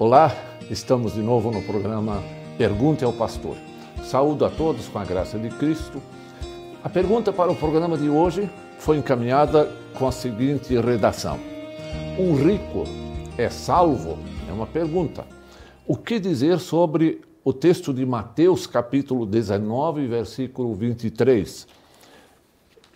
Olá, 0.00 0.32
estamos 0.70 1.14
de 1.14 1.20
novo 1.20 1.50
no 1.50 1.60
programa 1.60 2.22
Pergunte 2.56 3.04
ao 3.04 3.12
Pastor. 3.12 3.56
Saúdo 4.04 4.44
a 4.44 4.48
todos 4.48 4.86
com 4.86 4.96
a 5.00 5.04
graça 5.04 5.36
de 5.40 5.48
Cristo. 5.48 6.00
A 6.84 6.88
pergunta 6.88 7.32
para 7.32 7.50
o 7.50 7.56
programa 7.56 7.98
de 7.98 8.08
hoje 8.08 8.48
foi 8.78 8.98
encaminhada 8.98 9.68
com 9.98 10.06
a 10.06 10.12
seguinte 10.12 10.78
redação: 10.78 11.36
Um 12.16 12.36
rico 12.36 12.84
é 13.36 13.50
salvo? 13.50 14.20
É 14.48 14.52
uma 14.52 14.68
pergunta. 14.68 15.26
O 15.84 15.96
que 15.96 16.20
dizer 16.20 16.60
sobre 16.60 17.20
o 17.42 17.52
texto 17.52 17.92
de 17.92 18.06
Mateus, 18.06 18.68
capítulo 18.68 19.26
19, 19.26 20.06
versículo 20.06 20.76
23? 20.76 21.66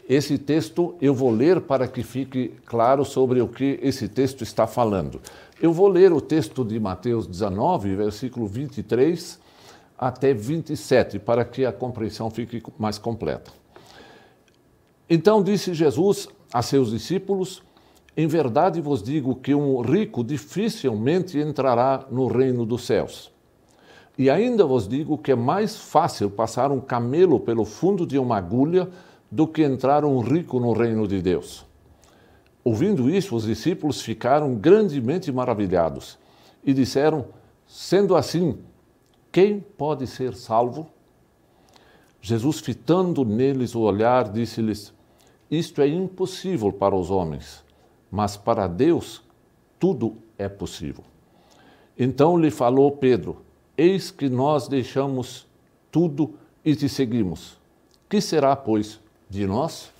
Esse 0.08 0.36
texto 0.36 0.94
eu 1.00 1.14
vou 1.14 1.30
ler 1.30 1.62
para 1.62 1.88
que 1.88 2.02
fique 2.02 2.52
claro 2.66 3.04
sobre 3.04 3.40
o 3.40 3.48
que 3.48 3.80
esse 3.82 4.08
texto 4.08 4.42
está 4.42 4.66
falando. 4.66 5.20
Eu 5.62 5.72
vou 5.72 5.86
ler 5.86 6.12
o 6.12 6.20
texto 6.20 6.64
de 6.64 6.80
Mateus 6.80 7.24
19, 7.24 7.94
versículo 7.94 8.48
23 8.48 9.38
até 9.96 10.34
27, 10.34 11.20
para 11.20 11.44
que 11.44 11.64
a 11.64 11.72
compreensão 11.72 12.28
fique 12.28 12.60
mais 12.76 12.98
completa. 12.98 13.52
Então 15.08 15.40
disse 15.40 15.72
Jesus 15.72 16.28
a 16.52 16.62
seus 16.62 16.90
discípulos: 16.90 17.62
Em 18.16 18.26
verdade 18.26 18.80
vos 18.80 19.04
digo 19.04 19.36
que 19.36 19.54
um 19.54 19.80
rico 19.82 20.24
dificilmente 20.24 21.38
entrará 21.38 22.08
no 22.10 22.26
reino 22.26 22.66
dos 22.66 22.84
céus. 22.84 23.30
E 24.18 24.28
ainda 24.28 24.66
vos 24.66 24.88
digo 24.88 25.16
que 25.16 25.30
é 25.30 25.36
mais 25.36 25.76
fácil 25.76 26.28
passar 26.28 26.72
um 26.72 26.80
camelo 26.80 27.38
pelo 27.38 27.64
fundo 27.64 28.04
de 28.04 28.18
uma 28.18 28.36
agulha 28.36 28.90
do 29.30 29.46
que 29.46 29.62
entrar 29.62 30.04
um 30.04 30.18
rico 30.18 30.58
no 30.58 30.72
reino 30.72 31.06
de 31.06 31.22
Deus. 31.22 31.64
Ouvindo 32.64 33.10
isso, 33.10 33.34
os 33.34 33.44
discípulos 33.44 34.00
ficaram 34.00 34.54
grandemente 34.54 35.32
maravilhados 35.32 36.18
e 36.64 36.72
disseram: 36.72 37.26
Sendo 37.66 38.14
assim, 38.14 38.58
quem 39.30 39.60
pode 39.60 40.06
ser 40.06 40.34
salvo? 40.34 40.88
Jesus, 42.20 42.60
fitando 42.60 43.24
neles 43.24 43.74
o 43.74 43.80
olhar, 43.80 44.30
disse-lhes: 44.30 44.94
Isto 45.50 45.82
é 45.82 45.88
impossível 45.88 46.72
para 46.72 46.94
os 46.94 47.10
homens, 47.10 47.64
mas 48.10 48.36
para 48.36 48.68
Deus 48.68 49.22
tudo 49.80 50.16
é 50.38 50.48
possível. 50.48 51.02
Então 51.98 52.38
lhe 52.38 52.50
falou 52.50 52.92
Pedro: 52.92 53.42
Eis 53.76 54.12
que 54.12 54.28
nós 54.28 54.68
deixamos 54.68 55.46
tudo 55.90 56.34
e 56.64 56.76
te 56.76 56.88
seguimos. 56.88 57.58
Que 58.08 58.20
será, 58.20 58.54
pois, 58.54 59.00
de 59.28 59.46
nós. 59.46 59.90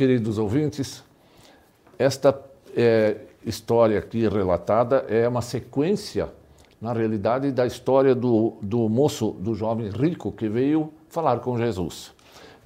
Queridos 0.00 0.38
ouvintes, 0.38 1.04
esta 1.98 2.34
é, 2.74 3.18
história 3.44 3.98
aqui 3.98 4.26
relatada 4.26 5.04
é 5.10 5.28
uma 5.28 5.42
sequência, 5.42 6.32
na 6.80 6.94
realidade, 6.94 7.52
da 7.52 7.66
história 7.66 8.14
do, 8.14 8.54
do 8.62 8.88
moço, 8.88 9.32
do 9.32 9.54
jovem 9.54 9.90
rico 9.90 10.32
que 10.32 10.48
veio 10.48 10.90
falar 11.10 11.40
com 11.40 11.58
Jesus. 11.58 12.14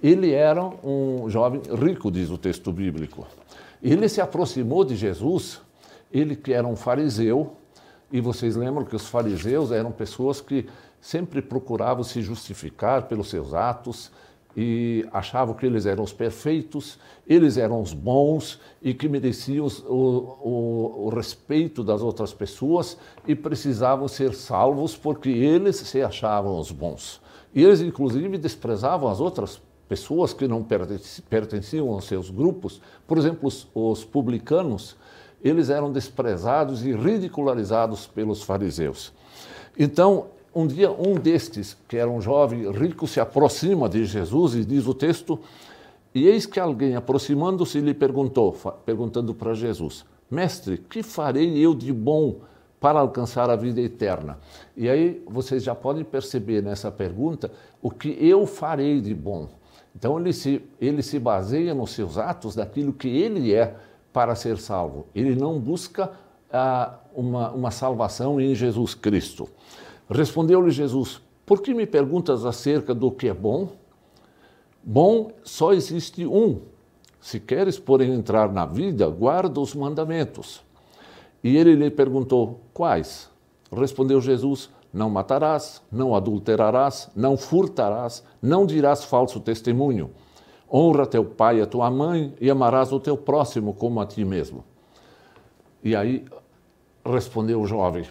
Ele 0.00 0.30
era 0.30 0.64
um 0.84 1.28
jovem 1.28 1.60
rico, 1.76 2.08
diz 2.08 2.30
o 2.30 2.38
texto 2.38 2.70
bíblico. 2.70 3.26
Ele 3.82 4.08
se 4.08 4.20
aproximou 4.20 4.84
de 4.84 4.94
Jesus, 4.94 5.60
ele 6.12 6.36
que 6.36 6.52
era 6.52 6.68
um 6.68 6.76
fariseu, 6.76 7.56
e 8.12 8.20
vocês 8.20 8.54
lembram 8.54 8.84
que 8.84 8.94
os 8.94 9.08
fariseus 9.08 9.72
eram 9.72 9.90
pessoas 9.90 10.40
que 10.40 10.68
sempre 11.00 11.42
procuravam 11.42 12.04
se 12.04 12.22
justificar 12.22 13.08
pelos 13.08 13.28
seus 13.28 13.52
atos, 13.52 14.12
e 14.56 15.04
achavam 15.12 15.54
que 15.54 15.66
eles 15.66 15.84
eram 15.84 16.04
os 16.04 16.12
perfeitos, 16.12 16.98
eles 17.26 17.56
eram 17.56 17.80
os 17.80 17.92
bons 17.92 18.60
e 18.80 18.94
que 18.94 19.08
mereciam 19.08 19.66
o, 19.86 19.96
o, 19.96 21.04
o, 21.06 21.08
respeito 21.08 21.82
das 21.82 22.02
outras 22.02 22.32
pessoas 22.32 22.96
e 23.26 23.34
precisavam 23.34 24.06
ser 24.06 24.32
salvos 24.34 24.96
porque 24.96 25.28
eles 25.28 25.76
se 25.76 26.00
achavam 26.02 26.58
os 26.58 26.70
bons. 26.70 27.20
E 27.54 27.62
eles, 27.62 27.80
inclusive, 27.80 28.38
desprezavam 28.38 29.08
as 29.08 29.20
outras 29.20 29.60
pessoas 29.88 30.32
que 30.32 30.46
não 30.46 30.66
pertenciam 31.28 31.88
aos 31.90 32.04
seus 32.04 32.30
grupos. 32.30 32.80
Por 33.06 33.18
exemplo, 33.18 33.48
os, 33.48 33.68
os 33.74 34.04
publicanos, 34.04 34.96
eles 35.42 35.68
eram 35.68 35.92
desprezados 35.92 36.84
e 36.84 36.92
ridicularizados 36.92 38.06
pelos 38.06 38.42
fariseus. 38.42 39.12
Então, 39.78 40.26
um 40.54 40.66
dia, 40.66 40.90
um 40.90 41.14
destes, 41.14 41.76
que 41.88 41.96
era 41.96 42.08
um 42.08 42.20
jovem 42.20 42.70
rico, 42.70 43.06
se 43.06 43.18
aproxima 43.18 43.88
de 43.88 44.04
Jesus 44.04 44.54
e 44.54 44.64
diz 44.64 44.86
o 44.86 44.94
texto: 44.94 45.40
E 46.14 46.26
eis 46.26 46.46
que 46.46 46.60
alguém, 46.60 46.94
aproximando-se, 46.94 47.80
lhe 47.80 47.92
perguntou, 47.92 48.52
perguntando 48.84 49.34
para 49.34 49.54
Jesus: 49.54 50.04
Mestre, 50.30 50.78
que 50.78 51.02
farei 51.02 51.58
eu 51.58 51.74
de 51.74 51.92
bom 51.92 52.36
para 52.78 53.00
alcançar 53.00 53.50
a 53.50 53.56
vida 53.56 53.80
eterna? 53.80 54.38
E 54.76 54.88
aí 54.88 55.22
vocês 55.26 55.62
já 55.62 55.74
podem 55.74 56.04
perceber 56.04 56.62
nessa 56.62 56.90
pergunta 56.90 57.50
o 57.82 57.90
que 57.90 58.16
eu 58.20 58.46
farei 58.46 59.00
de 59.00 59.14
bom. 59.14 59.48
Então 59.96 60.18
ele 60.18 60.32
se, 60.32 60.62
ele 60.80 61.02
se 61.02 61.18
baseia 61.18 61.74
nos 61.74 61.90
seus 61.90 62.18
atos 62.18 62.54
daquilo 62.54 62.92
que 62.92 63.08
ele 63.08 63.54
é 63.54 63.74
para 64.12 64.34
ser 64.34 64.58
salvo. 64.58 65.06
Ele 65.14 65.34
não 65.34 65.58
busca 65.58 66.10
ah, 66.52 66.98
uma, 67.14 67.50
uma 67.50 67.70
salvação 67.70 68.40
em 68.40 68.54
Jesus 68.54 68.94
Cristo. 68.94 69.48
Respondeu-lhe 70.08 70.70
Jesus: 70.70 71.20
Por 71.46 71.60
que 71.60 71.72
me 71.72 71.86
perguntas 71.86 72.44
acerca 72.44 72.94
do 72.94 73.10
que 73.10 73.28
é 73.28 73.34
bom? 73.34 73.68
Bom 74.82 75.30
só 75.42 75.72
existe 75.72 76.26
um. 76.26 76.60
Se 77.20 77.40
queres, 77.40 77.78
porém, 77.78 78.12
entrar 78.12 78.52
na 78.52 78.66
vida, 78.66 79.08
guarda 79.08 79.58
os 79.58 79.74
mandamentos. 79.74 80.62
E 81.42 81.56
ele 81.56 81.74
lhe 81.74 81.90
perguntou: 81.90 82.60
Quais? 82.72 83.30
Respondeu 83.72 84.20
Jesus: 84.20 84.70
Não 84.92 85.08
matarás, 85.08 85.82
não 85.90 86.14
adulterarás, 86.14 87.10
não 87.16 87.36
furtarás, 87.36 88.22
não 88.42 88.66
dirás 88.66 89.04
falso 89.04 89.40
testemunho. 89.40 90.10
Honra 90.70 91.06
teu 91.06 91.24
pai 91.24 91.58
e 91.58 91.62
a 91.62 91.66
tua 91.66 91.90
mãe 91.90 92.34
e 92.40 92.50
amarás 92.50 92.92
o 92.92 93.00
teu 93.00 93.16
próximo 93.16 93.72
como 93.74 94.00
a 94.00 94.06
ti 94.06 94.24
mesmo. 94.24 94.64
E 95.82 95.94
aí 95.94 96.24
respondeu 97.04 97.60
o 97.60 97.66
jovem: 97.66 98.04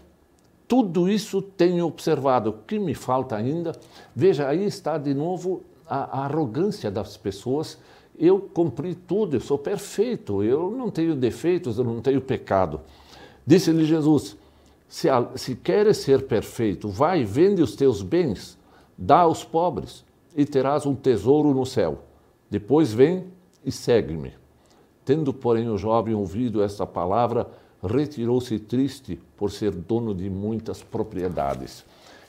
tudo 0.67 1.09
isso 1.09 1.41
tenho 1.41 1.85
observado. 1.85 2.49
O 2.49 2.53
que 2.53 2.79
me 2.79 2.93
falta 2.93 3.35
ainda? 3.35 3.73
Veja, 4.15 4.47
aí 4.47 4.65
está 4.65 4.97
de 4.97 5.13
novo 5.13 5.63
a, 5.87 6.21
a 6.21 6.25
arrogância 6.25 6.89
das 6.89 7.17
pessoas. 7.17 7.77
Eu 8.17 8.39
cumpri 8.39 8.95
tudo, 8.95 9.35
eu 9.35 9.41
sou 9.41 9.57
perfeito, 9.57 10.43
eu 10.43 10.71
não 10.71 10.89
tenho 10.89 11.15
defeitos, 11.15 11.77
eu 11.77 11.83
não 11.83 12.01
tenho 12.01 12.21
pecado. 12.21 12.81
Disse-lhe 13.45 13.85
Jesus: 13.85 14.37
se, 14.87 15.07
se 15.35 15.55
queres 15.55 15.97
ser 15.97 16.27
perfeito, 16.27 16.87
vai, 16.87 17.23
vende 17.23 17.61
os 17.61 17.75
teus 17.75 18.01
bens, 18.01 18.57
dá 18.97 19.21
aos 19.21 19.43
pobres 19.43 20.05
e 20.35 20.45
terás 20.45 20.85
um 20.85 20.95
tesouro 20.95 21.53
no 21.53 21.65
céu. 21.65 22.03
Depois 22.49 22.93
vem 22.93 23.25
e 23.65 23.71
segue-me. 23.71 24.33
Tendo, 25.03 25.33
porém, 25.33 25.67
o 25.69 25.77
jovem 25.77 26.13
ouvido 26.13 26.61
esta 26.61 26.85
palavra, 26.85 27.49
retirou-se 27.83 28.57
triste 28.59 29.19
por 29.37 29.51
ser 29.51 29.71
dono 29.71 30.15
de 30.15 30.29
muitas 30.29 30.81
propriedades. 30.81 31.85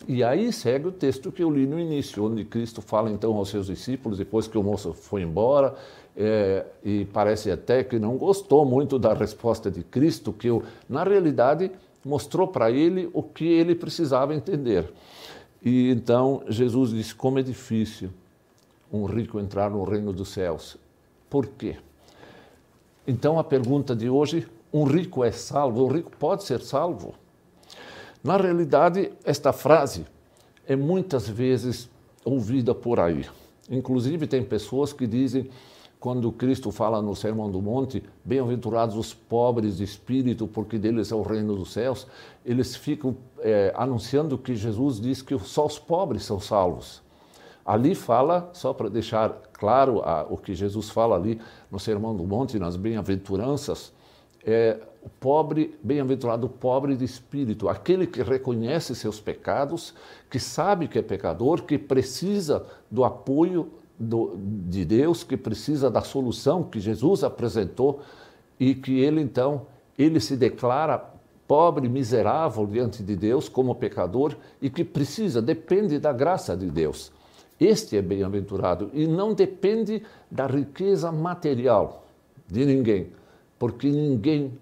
E 0.07 0.23
aí 0.23 0.53
segue 0.53 0.89
o 0.89 0.93
texto 0.93 1.33
que 1.33 1.43
eu 1.43 1.51
li 1.51 1.67
no 1.67 1.79
início, 1.79 2.25
onde 2.25 2.45
Cristo 2.45 2.83
fala 2.83 3.11
então 3.11 3.35
aos 3.37 3.49
seus 3.49 3.69
discípulos, 3.69 4.19
depois 4.19 4.47
que 4.47 4.59
o 4.59 4.63
moço 4.63 4.93
foi 4.93 5.23
embora, 5.23 5.75
é, 6.17 6.67
e 6.85 7.07
parece 7.07 7.51
até 7.51 7.83
que 7.83 7.99
não 7.99 8.17
gostou 8.17 8.65
muito 8.65 8.99
da 8.99 9.15
resposta 9.15 9.71
de 9.71 9.83
Cristo, 9.83 10.33
que 10.33 10.49
eu, 10.49 10.63
na 10.89 11.05
realidade 11.05 11.71
mostrou 12.05 12.47
para 12.47 12.71
ele 12.71 13.09
o 13.15 13.23
que 13.23 13.47
ele 13.47 13.75
precisava 13.75 14.35
entender. 14.35 14.93
E 15.63 15.91
então 15.91 16.43
Jesus 16.49 16.91
disse: 16.91 17.15
Como 17.15 17.39
é 17.39 17.43
difícil 17.43 18.11
um 18.93 19.07
rico 19.07 19.41
entrar 19.41 19.71
no 19.71 19.83
reino 19.83 20.13
dos 20.13 20.29
céus. 20.29 20.77
Por 21.29 21.47
quê? 21.47 21.77
Então 23.07 23.39
a 23.39 23.45
pergunta 23.45 23.95
de 23.95 24.09
hoje 24.09 24.47
um 24.75 24.83
rico 24.83 25.23
é 25.23 25.31
salvo, 25.31 25.85
um 25.85 25.87
rico 25.87 26.11
pode 26.19 26.43
ser 26.43 26.61
salvo. 26.61 27.15
Na 28.25 28.37
realidade, 28.37 29.13
esta 29.25 29.53
frase 29.53 30.05
é 30.67 30.75
muitas 30.75 31.29
vezes 31.29 31.89
ouvida 32.25 32.75
por 32.75 32.99
aí. 32.99 33.25
Inclusive, 33.71 34.27
tem 34.27 34.43
pessoas 34.43 34.93
que 34.93 35.07
dizem, 35.07 35.49
quando 36.01 36.33
Cristo 36.33 36.73
fala 36.73 37.01
no 37.01 37.15
Sermão 37.15 37.49
do 37.49 37.63
Monte, 37.63 38.03
bem-aventurados 38.25 38.97
os 38.97 39.15
pobres 39.15 39.77
de 39.77 39.85
espírito, 39.85 40.49
porque 40.49 40.77
deles 40.77 41.13
é 41.13 41.15
o 41.15 41.23
reino 41.23 41.55
dos 41.55 41.73
céus, 41.73 42.09
eles 42.45 42.75
ficam 42.75 43.17
é, 43.39 43.73
anunciando 43.77 44.37
que 44.37 44.57
Jesus 44.57 45.01
diz 45.01 45.23
que 45.23 45.39
só 45.39 45.67
os 45.67 45.79
pobres 45.79 46.25
são 46.25 46.41
salvos. 46.41 47.01
Ali 47.65 47.95
fala, 47.95 48.51
só 48.53 48.75
para 48.75 48.91
deixar 48.91 49.41
claro 49.53 50.03
a, 50.03 50.27
o 50.29 50.37
que 50.37 50.53
Jesus 50.53 50.91
fala 50.91 51.15
ali 51.15 51.41
no 51.71 51.79
Sermão 51.79 52.15
do 52.17 52.25
Monte, 52.25 52.59
nas 52.59 52.75
bem-aventuranças, 52.75 53.93
é 54.47 54.79
o 55.03 55.09
pobre, 55.09 55.79
bem-aventurado 55.83 56.49
pobre 56.49 56.97
de 56.97 57.05
espírito, 57.05 57.69
aquele 57.69 58.07
que 58.07 58.23
reconhece 58.23 58.95
seus 58.95 59.21
pecados, 59.21 59.95
que 60.31 60.39
sabe 60.39 60.89
que 60.89 60.99
é 60.99 61.03
pecador, 61.03 61.63
que 61.63 61.79
precisa 61.79 62.65
do 62.91 63.05
apoio 63.05 63.71
do, 63.99 64.37
de 64.39 64.85
Deus, 64.85 65.23
que 65.23 65.37
precisa 65.37 65.91
da 65.91 66.01
solução 66.01 66.63
que 66.63 66.81
Jesus 66.81 67.23
apresentou 67.23 68.01
e 68.59 68.75
que 68.75 69.01
ele 69.01 69.21
então 69.21 69.67
ele 69.99 70.21
se 70.21 70.37
declara 70.37 71.13
pobre, 71.47 71.89
miserável 71.89 72.67
diante 72.67 73.03
de 73.03 73.15
Deus, 73.15 73.49
como 73.49 73.75
pecador 73.75 74.35
e 74.61 74.71
que 74.71 74.85
precisa, 74.85 75.43
depende 75.43 75.99
da 75.99 76.13
graça 76.13 76.57
de 76.57 76.71
Deus. 76.71 77.13
Este 77.61 77.97
é 77.97 78.03
bem-aventurado 78.03 78.91
e 78.93 79.07
não 79.07 79.35
depende 79.35 80.03
da 80.31 80.47
riqueza 80.47 81.13
material 81.13 82.05
de 82.49 82.65
ninguém, 82.65 83.13
porque 83.59 83.89
ninguém 83.89 84.53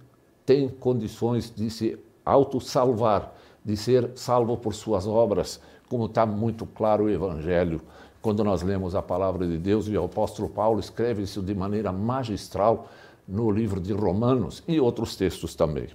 tem 0.45 0.69
condições 0.69 1.53
de 1.55 1.71
se 1.71 1.99
auto-salvar, 2.25 3.35
de 3.65 3.77
ser 3.77 4.11
salvo 4.15 4.57
por 4.57 4.75
suas 4.75 5.07
obras, 5.07 5.61
como 5.89 6.07
está 6.07 6.25
muito 6.27 6.67
claro 6.67 7.05
o 7.05 7.11
Evangelho 7.11 7.81
quando 8.23 8.45
nós 8.45 8.63
lemos 8.63 8.95
a 8.95 9.03
palavra 9.03 9.47
de 9.47 9.59
Deus 9.59 9.89
e 9.89 9.97
o 9.97 10.05
apóstolo 10.05 10.49
Paulo 10.49 10.79
escreve 10.79 11.23
isso 11.23 11.43
de 11.43 11.55
maneira 11.55 11.93
magistral 11.93 12.89
no 13.27 13.51
livro 13.51 13.81
de 13.81 13.93
Romanos 13.93 14.63
e 14.69 14.81
outros 14.81 15.17
textos 15.17 15.57
também. 15.57 15.89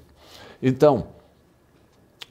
Então, 0.62 1.08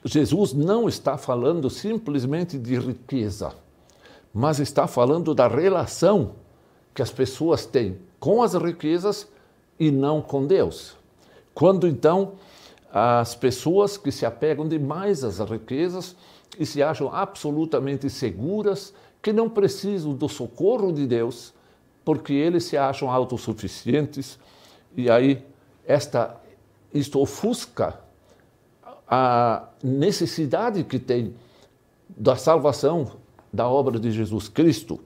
Jesus 0.05 0.53
não 0.53 0.89
está 0.89 1.17
falando 1.17 1.71
simplesmente 1.71 2.59
de 2.59 2.79
riqueza, 2.79 3.55
mas 4.33 4.61
está 4.61 4.87
falando 4.87 5.35
da 5.35 5.49
relação 5.49 6.33
que 6.95 7.03
as 7.03 7.11
pessoas 7.11 7.65
têm 7.65 7.99
com 8.21 8.43
as 8.43 8.55
riquezas 8.55 9.27
e 9.79 9.91
não 9.91 10.21
com 10.23 10.47
Deus. 10.47 10.97
Quando 11.55 11.87
então 11.87 12.35
as 12.93 13.35
pessoas 13.35 13.97
que 13.97 14.11
se 14.11 14.25
apegam 14.25 14.67
demais 14.67 15.23
às 15.23 15.39
riquezas 15.39 16.17
e 16.59 16.65
se 16.65 16.83
acham 16.83 17.15
absolutamente 17.15 18.09
seguras 18.09 18.95
que 19.23 19.33
não 19.33 19.49
precisam 19.49 20.15
do 20.15 20.29
socorro 20.29 20.93
de 20.93 21.07
Deus, 21.07 21.53
porque 22.05 22.33
eles 22.33 22.65
se 22.65 22.77
acham 22.77 23.11
autossuficientes, 23.11 24.39
e 24.97 25.11
aí 25.11 25.45
esta, 25.85 26.41
isto 26.95 27.21
ofusca 27.21 27.99
a 29.09 29.69
necessidade 29.83 30.85
que 30.85 30.99
tem 30.99 31.35
da 32.09 32.37
salvação 32.37 33.13
da 33.53 33.69
obra 33.69 33.99
de 33.99 34.11
Jesus 34.11 34.49
Cristo. 34.49 35.01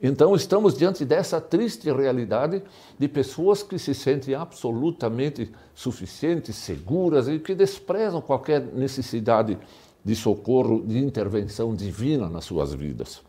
Então, 0.00 0.34
estamos 0.36 0.76
diante 0.78 1.04
dessa 1.04 1.40
triste 1.40 1.90
realidade 1.90 2.62
de 2.96 3.08
pessoas 3.08 3.64
que 3.64 3.78
se 3.78 3.92
sentem 3.94 4.34
absolutamente 4.34 5.50
suficientes, 5.74 6.54
seguras 6.54 7.26
e 7.26 7.40
que 7.40 7.54
desprezam 7.54 8.20
qualquer 8.20 8.60
necessidade 8.60 9.58
de 10.04 10.14
socorro, 10.14 10.84
de 10.86 10.98
intervenção 10.98 11.74
divina 11.74 12.28
nas 12.28 12.44
suas 12.44 12.72
vidas. 12.72 13.20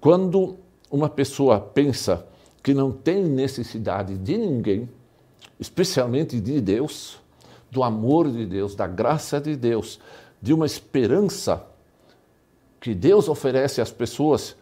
Quando 0.00 0.56
uma 0.88 1.08
pessoa 1.08 1.60
pensa 1.60 2.26
que 2.62 2.72
não 2.72 2.92
tem 2.92 3.24
necessidade 3.24 4.16
de 4.16 4.38
ninguém, 4.38 4.88
especialmente 5.58 6.40
de 6.40 6.60
Deus, 6.60 7.20
do 7.70 7.82
amor 7.82 8.30
de 8.30 8.46
Deus, 8.46 8.76
da 8.76 8.86
graça 8.86 9.40
de 9.40 9.56
Deus, 9.56 9.98
de 10.40 10.52
uma 10.52 10.66
esperança 10.66 11.66
que 12.80 12.94
Deus 12.94 13.28
oferece 13.28 13.80
às 13.80 13.90
pessoas, 13.90 14.56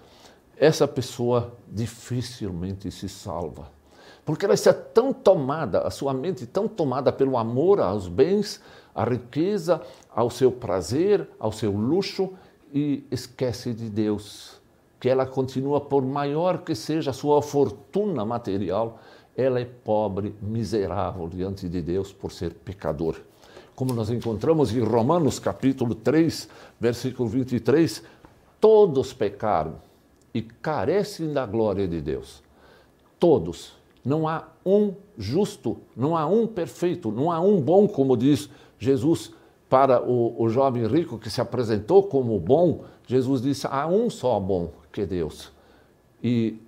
essa 0.61 0.87
pessoa 0.87 1.55
dificilmente 1.67 2.91
se 2.91 3.09
salva. 3.09 3.71
Porque 4.27 4.45
ela 4.45 4.53
está 4.53 4.75
tão 4.75 5.11
tomada, 5.11 5.81
a 5.81 5.91
sua 5.91 6.13
mente 6.13 6.47
tão 6.47 6.69
tomada 6.69 7.11
pelo 7.11 7.39
amor 7.39 7.81
aos 7.81 8.07
bens, 8.07 8.61
à 8.95 9.03
riqueza, 9.03 9.81
ao 10.15 10.29
seu 10.29 10.53
prazer, 10.53 11.27
ao 11.39 11.51
seu 11.51 11.73
luxo 11.73 12.35
e 12.75 13.07
esquece 13.11 13.73
de 13.73 13.89
Deus 13.89 14.61
que 15.01 15.09
ela 15.09 15.25
continua, 15.25 15.81
por 15.81 16.05
maior 16.05 16.59
que 16.59 16.75
seja 16.75 17.09
a 17.11 17.15
sua 17.15 17.41
fortuna 17.41 18.23
material, 18.23 19.01
ela 19.35 19.59
é 19.59 19.65
pobre, 19.65 20.35
miserável 20.43 21.27
diante 21.27 21.71
de 21.71 21.81
Deus 21.81 22.13
por 22.13 22.31
ser 22.31 22.53
pecador. 22.53 23.17
Como 23.75 23.95
nós 23.95 24.11
encontramos 24.11 24.77
em 24.77 24.85
Romanos 24.85 25.39
capítulo 25.39 25.95
3, 25.95 26.51
versículo 26.79 27.31
23, 27.31 28.03
todos 28.61 29.15
pecaram 29.15 29.90
e 30.33 30.43
carecem 30.43 31.33
da 31.33 31.45
glória 31.47 31.87
de 31.87 32.01
Deus. 32.01 32.43
Todos. 33.19 33.79
Não 34.05 34.27
há 34.27 34.49
um 34.65 34.95
justo, 35.19 35.77
não 35.95 36.17
há 36.17 36.27
um 36.27 36.47
perfeito, 36.47 37.11
não 37.11 37.31
há 37.31 37.39
um 37.41 37.61
bom, 37.61 37.87
como 37.87 38.17
diz 38.17 38.49
Jesus 38.79 39.33
para 39.69 40.03
o, 40.03 40.43
o 40.43 40.49
jovem 40.49 40.87
rico 40.87 41.19
que 41.19 41.29
se 41.29 41.41
apresentou 41.41 42.03
como 42.03 42.39
bom. 42.41 42.85
Jesus 43.07 43.43
disse: 43.43 43.67
há 43.71 43.87
um 43.87 44.09
só 44.09 44.41
bom, 44.41 44.73
que 44.91 45.05
Deus. 45.05 45.53
E 46.23 46.59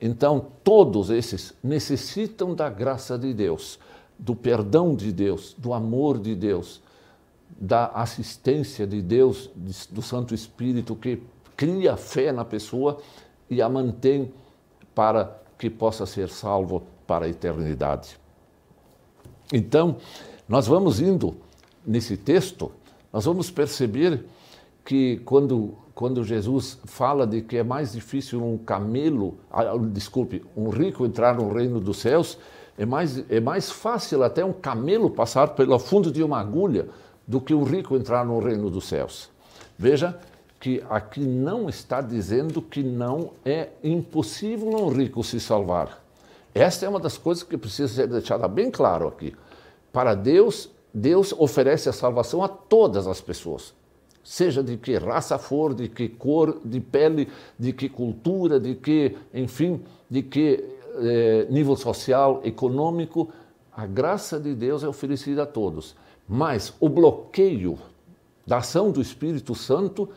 então 0.00 0.46
todos 0.64 1.10
esses 1.10 1.54
necessitam 1.62 2.54
da 2.54 2.68
graça 2.68 3.18
de 3.18 3.32
Deus, 3.32 3.78
do 4.18 4.34
perdão 4.34 4.94
de 4.94 5.12
Deus, 5.12 5.54
do 5.56 5.72
amor 5.72 6.18
de 6.18 6.34
Deus, 6.34 6.82
da 7.60 7.86
assistência 7.86 8.86
de 8.86 9.00
Deus, 9.00 9.50
do 9.90 10.02
Santo 10.02 10.34
Espírito 10.34 10.96
que 10.96 11.22
cria 11.60 11.94
fé 11.94 12.32
na 12.32 12.42
pessoa 12.42 12.96
e 13.50 13.60
a 13.60 13.68
mantém 13.68 14.32
para 14.94 15.38
que 15.58 15.68
possa 15.68 16.06
ser 16.06 16.30
salvo 16.30 16.82
para 17.06 17.26
a 17.26 17.28
eternidade. 17.28 18.18
Então, 19.52 19.96
nós 20.48 20.66
vamos 20.66 21.00
indo 21.00 21.36
nesse 21.86 22.16
texto, 22.16 22.72
nós 23.12 23.26
vamos 23.26 23.50
perceber 23.50 24.24
que 24.82 25.18
quando 25.18 25.74
quando 25.94 26.24
Jesus 26.24 26.78
fala 26.86 27.26
de 27.26 27.42
que 27.42 27.58
é 27.58 27.62
mais 27.62 27.92
difícil 27.92 28.42
um 28.42 28.56
camelo, 28.56 29.36
ah, 29.50 29.76
desculpe, 29.92 30.42
um 30.56 30.70
rico 30.70 31.04
entrar 31.04 31.34
no 31.34 31.52
reino 31.52 31.78
dos 31.78 31.98
céus, 31.98 32.38
é 32.78 32.86
mais, 32.86 33.22
é 33.30 33.38
mais 33.38 33.70
fácil 33.70 34.22
até 34.22 34.42
um 34.42 34.54
camelo 34.54 35.10
passar 35.10 35.48
pelo 35.48 35.78
fundo 35.78 36.10
de 36.10 36.22
uma 36.22 36.40
agulha 36.40 36.88
do 37.28 37.38
que 37.38 37.52
um 37.52 37.64
rico 37.64 37.96
entrar 37.96 38.24
no 38.24 38.38
reino 38.38 38.70
dos 38.70 38.88
céus. 38.88 39.28
Veja 39.78 40.18
que 40.60 40.84
aqui 40.88 41.20
não 41.20 41.68
está 41.68 42.00
dizendo 42.00 42.62
que 42.62 42.82
não 42.82 43.32
é 43.44 43.70
impossível 43.82 44.68
um 44.68 44.88
rico 44.88 45.24
se 45.24 45.40
salvar. 45.40 46.04
Esta 46.54 46.86
é 46.86 46.88
uma 46.88 47.00
das 47.00 47.16
coisas 47.16 47.42
que 47.42 47.56
precisa 47.56 47.88
ser 47.92 48.06
deixada 48.06 48.46
bem 48.46 48.70
claro 48.70 49.08
aqui. 49.08 49.34
Para 49.92 50.14
Deus, 50.14 50.70
Deus 50.92 51.32
oferece 51.32 51.88
a 51.88 51.92
salvação 51.92 52.44
a 52.44 52.48
todas 52.48 53.06
as 53.06 53.20
pessoas 53.20 53.74
seja 54.22 54.62
de 54.62 54.76
que 54.76 54.96
raça 54.96 55.38
for, 55.38 55.74
de 55.74 55.88
que 55.88 56.08
cor 56.08 56.60
de 56.64 56.80
pele, 56.80 57.28
de 57.58 57.72
que 57.72 57.88
cultura, 57.88 58.60
de 58.60 58.74
que, 58.74 59.16
enfim, 59.32 59.82
de 60.08 60.22
que 60.22 60.64
eh, 60.98 61.46
nível 61.50 61.76
social, 61.76 62.40
econômico, 62.44 63.28
a 63.72 63.86
graça 63.86 64.38
de 64.38 64.54
Deus 64.54 64.84
é 64.84 64.88
oferecida 64.88 65.44
a 65.44 65.46
todos. 65.46 65.96
Mas 66.28 66.72
o 66.78 66.88
bloqueio 66.88 67.78
da 68.46 68.58
ação 68.58 68.90
do 68.90 69.00
Espírito 69.00 69.54
Santo 69.54 70.08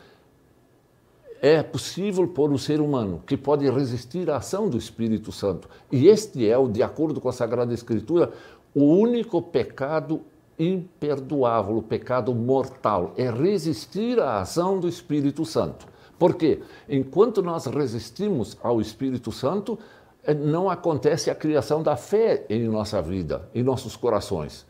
é 1.46 1.62
possível 1.62 2.26
por 2.26 2.50
um 2.50 2.56
ser 2.56 2.80
humano 2.80 3.22
que 3.26 3.36
pode 3.36 3.68
resistir 3.68 4.30
à 4.30 4.38
ação 4.38 4.66
do 4.66 4.78
Espírito 4.78 5.30
Santo. 5.30 5.68
E 5.92 6.08
este 6.08 6.48
é, 6.48 6.56
de 6.66 6.82
acordo 6.82 7.20
com 7.20 7.28
a 7.28 7.32
Sagrada 7.32 7.74
Escritura, 7.74 8.32
o 8.74 8.82
único 8.82 9.42
pecado 9.42 10.22
imperdoável, 10.58 11.76
o 11.76 11.82
pecado 11.82 12.34
mortal, 12.34 13.12
é 13.18 13.30
resistir 13.30 14.18
à 14.18 14.40
ação 14.40 14.80
do 14.80 14.88
Espírito 14.88 15.44
Santo. 15.44 15.86
Porque 16.18 16.62
enquanto 16.88 17.42
nós 17.42 17.66
resistimos 17.66 18.56
ao 18.62 18.80
Espírito 18.80 19.30
Santo, 19.30 19.78
eh, 20.24 20.32
não 20.32 20.70
acontece 20.70 21.28
a 21.28 21.34
criação 21.34 21.82
da 21.82 21.94
fé 21.94 22.46
em 22.48 22.66
nossa 22.68 23.02
vida, 23.02 23.50
em 23.54 23.62
nossos 23.62 23.96
corações. 23.96 24.64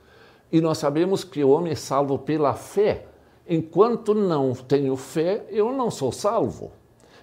E 0.51 0.61
nós 0.61 0.79
sabemos 0.79 1.23
que 1.23 1.45
o 1.45 1.51
homem 1.51 1.71
é 1.71 1.77
salvo 1.77 2.19
pela 2.19 2.55
fé. 2.55 3.07
Enquanto 3.49 4.15
não 4.15 4.55
tenho 4.55 4.97
fé, 4.97 5.45
eu 5.51 5.73
não 5.73 5.91
sou 5.91 6.11
salvo. 6.11 6.73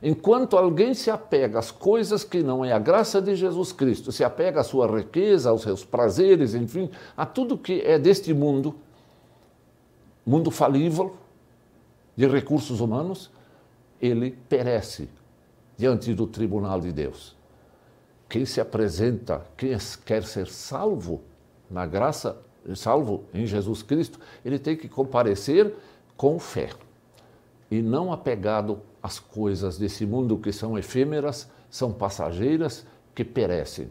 Enquanto 0.03 0.57
alguém 0.57 0.93
se 0.93 1.11
apega 1.11 1.59
às 1.59 1.69
coisas 1.69 2.23
que 2.23 2.41
não 2.41 2.65
é 2.65 2.71
a 2.71 2.79
graça 2.79 3.21
de 3.21 3.35
Jesus 3.35 3.71
Cristo, 3.71 4.11
se 4.11 4.23
apega 4.23 4.61
à 4.61 4.63
sua 4.63 4.87
riqueza, 4.87 5.49
aos 5.49 5.61
seus 5.61 5.85
prazeres, 5.85 6.55
enfim, 6.55 6.89
a 7.15 7.25
tudo 7.25 7.57
que 7.57 7.81
é 7.81 7.99
deste 7.99 8.33
mundo, 8.33 8.75
mundo 10.25 10.49
falível, 10.49 11.15
de 12.15 12.27
recursos 12.27 12.81
humanos, 12.81 13.31
ele 14.01 14.37
perece 14.49 15.07
diante 15.77 16.13
do 16.13 16.25
tribunal 16.25 16.79
de 16.79 16.91
Deus. 16.91 17.35
Quem 18.27 18.45
se 18.45 18.59
apresenta, 18.59 19.45
quem 19.55 19.77
quer 20.05 20.23
ser 20.23 20.47
salvo 20.47 21.21
na 21.69 21.85
graça, 21.85 22.37
salvo 22.75 23.23
em 23.33 23.45
Jesus 23.45 23.83
Cristo, 23.83 24.19
ele 24.43 24.57
tem 24.57 24.75
que 24.75 24.87
comparecer 24.89 25.75
com 26.21 26.37
fé 26.37 26.69
e 27.71 27.81
não 27.81 28.13
apegado 28.13 28.79
às 29.01 29.17
coisas 29.17 29.79
desse 29.79 30.05
mundo 30.05 30.37
que 30.37 30.51
são 30.51 30.77
efêmeras, 30.77 31.49
são 31.67 31.91
passageiras, 31.91 32.85
que 33.15 33.25
perecem. 33.25 33.89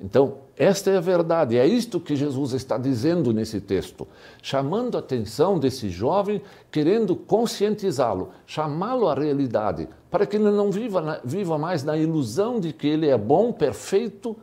Então, 0.00 0.38
esta 0.56 0.90
é 0.90 0.96
a 0.96 1.00
verdade, 1.00 1.56
é 1.56 1.64
isto 1.64 2.00
que 2.00 2.16
Jesus 2.16 2.54
está 2.54 2.76
dizendo 2.76 3.32
nesse 3.32 3.60
texto, 3.60 4.04
chamando 4.42 4.96
a 4.96 4.98
atenção 4.98 5.56
desse 5.56 5.90
jovem, 5.90 6.42
querendo 6.72 7.14
conscientizá-lo, 7.14 8.32
chamá-lo 8.44 9.06
à 9.06 9.14
realidade, 9.14 9.88
para 10.10 10.26
que 10.26 10.34
ele 10.34 10.50
não 10.50 10.72
viva, 10.72 11.20
viva 11.24 11.56
mais 11.56 11.84
na 11.84 11.96
ilusão 11.96 12.58
de 12.58 12.72
que 12.72 12.88
ele 12.88 13.08
é 13.08 13.16
bom, 13.16 13.52
perfeito 13.52 14.36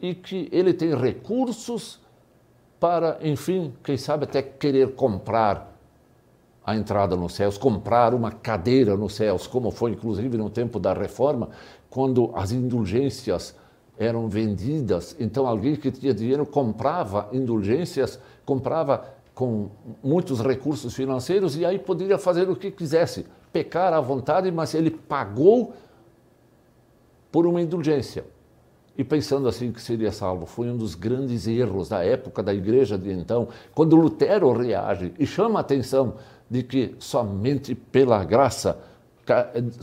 e 0.00 0.16
que 0.16 0.48
ele 0.50 0.74
tem 0.74 0.96
recursos 0.96 2.00
para, 2.80 3.20
enfim, 3.22 3.72
quem 3.84 3.96
sabe 3.96 4.24
até 4.24 4.42
querer 4.42 4.96
comprar 4.96 5.77
a 6.68 6.76
entrada 6.76 7.16
nos 7.16 7.32
céus, 7.32 7.56
comprar 7.56 8.12
uma 8.12 8.30
cadeira 8.30 8.94
nos 8.94 9.14
céus, 9.14 9.46
como 9.46 9.70
foi 9.70 9.92
inclusive 9.92 10.36
no 10.36 10.50
tempo 10.50 10.78
da 10.78 10.92
reforma, 10.92 11.48
quando 11.88 12.30
as 12.34 12.52
indulgências 12.52 13.56
eram 13.96 14.28
vendidas. 14.28 15.16
Então, 15.18 15.46
alguém 15.46 15.76
que 15.76 15.90
tinha 15.90 16.12
dinheiro 16.12 16.44
comprava 16.44 17.26
indulgências, 17.32 18.20
comprava 18.44 19.02
com 19.34 19.70
muitos 20.04 20.42
recursos 20.42 20.94
financeiros 20.94 21.56
e 21.56 21.64
aí 21.64 21.78
poderia 21.78 22.18
fazer 22.18 22.50
o 22.50 22.54
que 22.54 22.70
quisesse, 22.70 23.24
pecar 23.50 23.94
à 23.94 24.00
vontade, 24.02 24.52
mas 24.52 24.74
ele 24.74 24.90
pagou 24.90 25.72
por 27.32 27.46
uma 27.46 27.62
indulgência. 27.62 28.26
E 28.94 29.02
pensando 29.02 29.48
assim 29.48 29.72
que 29.72 29.80
seria 29.80 30.12
salvo, 30.12 30.44
foi 30.44 30.68
um 30.68 30.76
dos 30.76 30.94
grandes 30.94 31.46
erros 31.46 31.88
da 31.88 32.04
época 32.04 32.42
da 32.42 32.52
igreja 32.52 32.98
de 32.98 33.10
então, 33.10 33.48
quando 33.74 33.96
Lutero 33.96 34.52
reage 34.52 35.14
e 35.18 35.24
chama 35.24 35.60
a 35.60 35.62
atenção 35.62 36.16
de 36.50 36.62
que 36.62 36.94
somente 36.98 37.74
pela 37.74 38.24
graça 38.24 38.78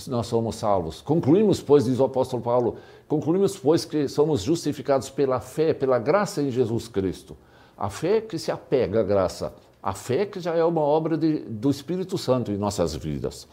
nós 0.08 0.28
somos 0.28 0.56
salvos. 0.56 1.02
Concluímos, 1.02 1.62
pois, 1.62 1.86
diz 1.86 2.00
o 2.00 2.06
apóstolo 2.06 2.42
Paulo, 2.42 2.78
concluímos, 3.08 3.58
pois, 3.58 3.86
que 3.86 4.08
somos 4.08 4.42
justificados 4.42 5.10
pela 5.10 5.40
fé, 5.40 5.74
pela 5.74 6.00
graça 6.00 6.42
em 6.42 6.50
Jesus 6.50 6.88
Cristo. 6.88 7.38
A 7.78 7.90
fé 7.90 8.22
que 8.22 8.40
se 8.40 8.52
apega 8.52 9.02
à 9.02 9.04
graça, 9.04 9.54
a 9.84 9.94
fé 9.94 10.26
que 10.26 10.40
já 10.40 10.56
é 10.56 10.64
uma 10.64 10.82
obra 10.82 11.18
de, 11.18 11.40
do 11.40 11.70
Espírito 11.70 12.18
Santo 12.18 12.52
em 12.52 12.58
nossas 12.58 12.96
vidas. 12.96 13.48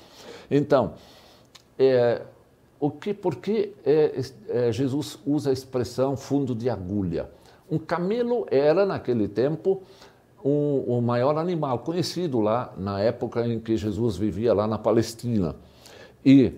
Então, 0.50 0.94
é, 1.78 2.22
o 2.80 2.90
que, 2.90 3.12
por 3.12 3.36
que 3.36 3.74
é, 3.84 4.20
é, 4.48 4.72
Jesus 4.72 5.18
usa 5.26 5.50
a 5.50 5.52
expressão 5.52 6.16
fundo 6.16 6.54
de 6.54 6.70
agulha? 6.70 7.30
Um 7.70 7.78
camelo 7.78 8.46
era, 8.50 8.84
naquele 8.84 9.28
tempo, 9.28 9.82
um, 10.44 10.84
o 10.86 11.00
maior 11.00 11.36
animal 11.38 11.80
conhecido 11.80 12.40
lá 12.40 12.72
na 12.76 13.00
época 13.00 13.46
em 13.46 13.60
que 13.60 13.76
Jesus 13.76 14.16
vivia 14.16 14.52
lá 14.52 14.66
na 14.66 14.78
Palestina. 14.78 15.54
E 16.24 16.52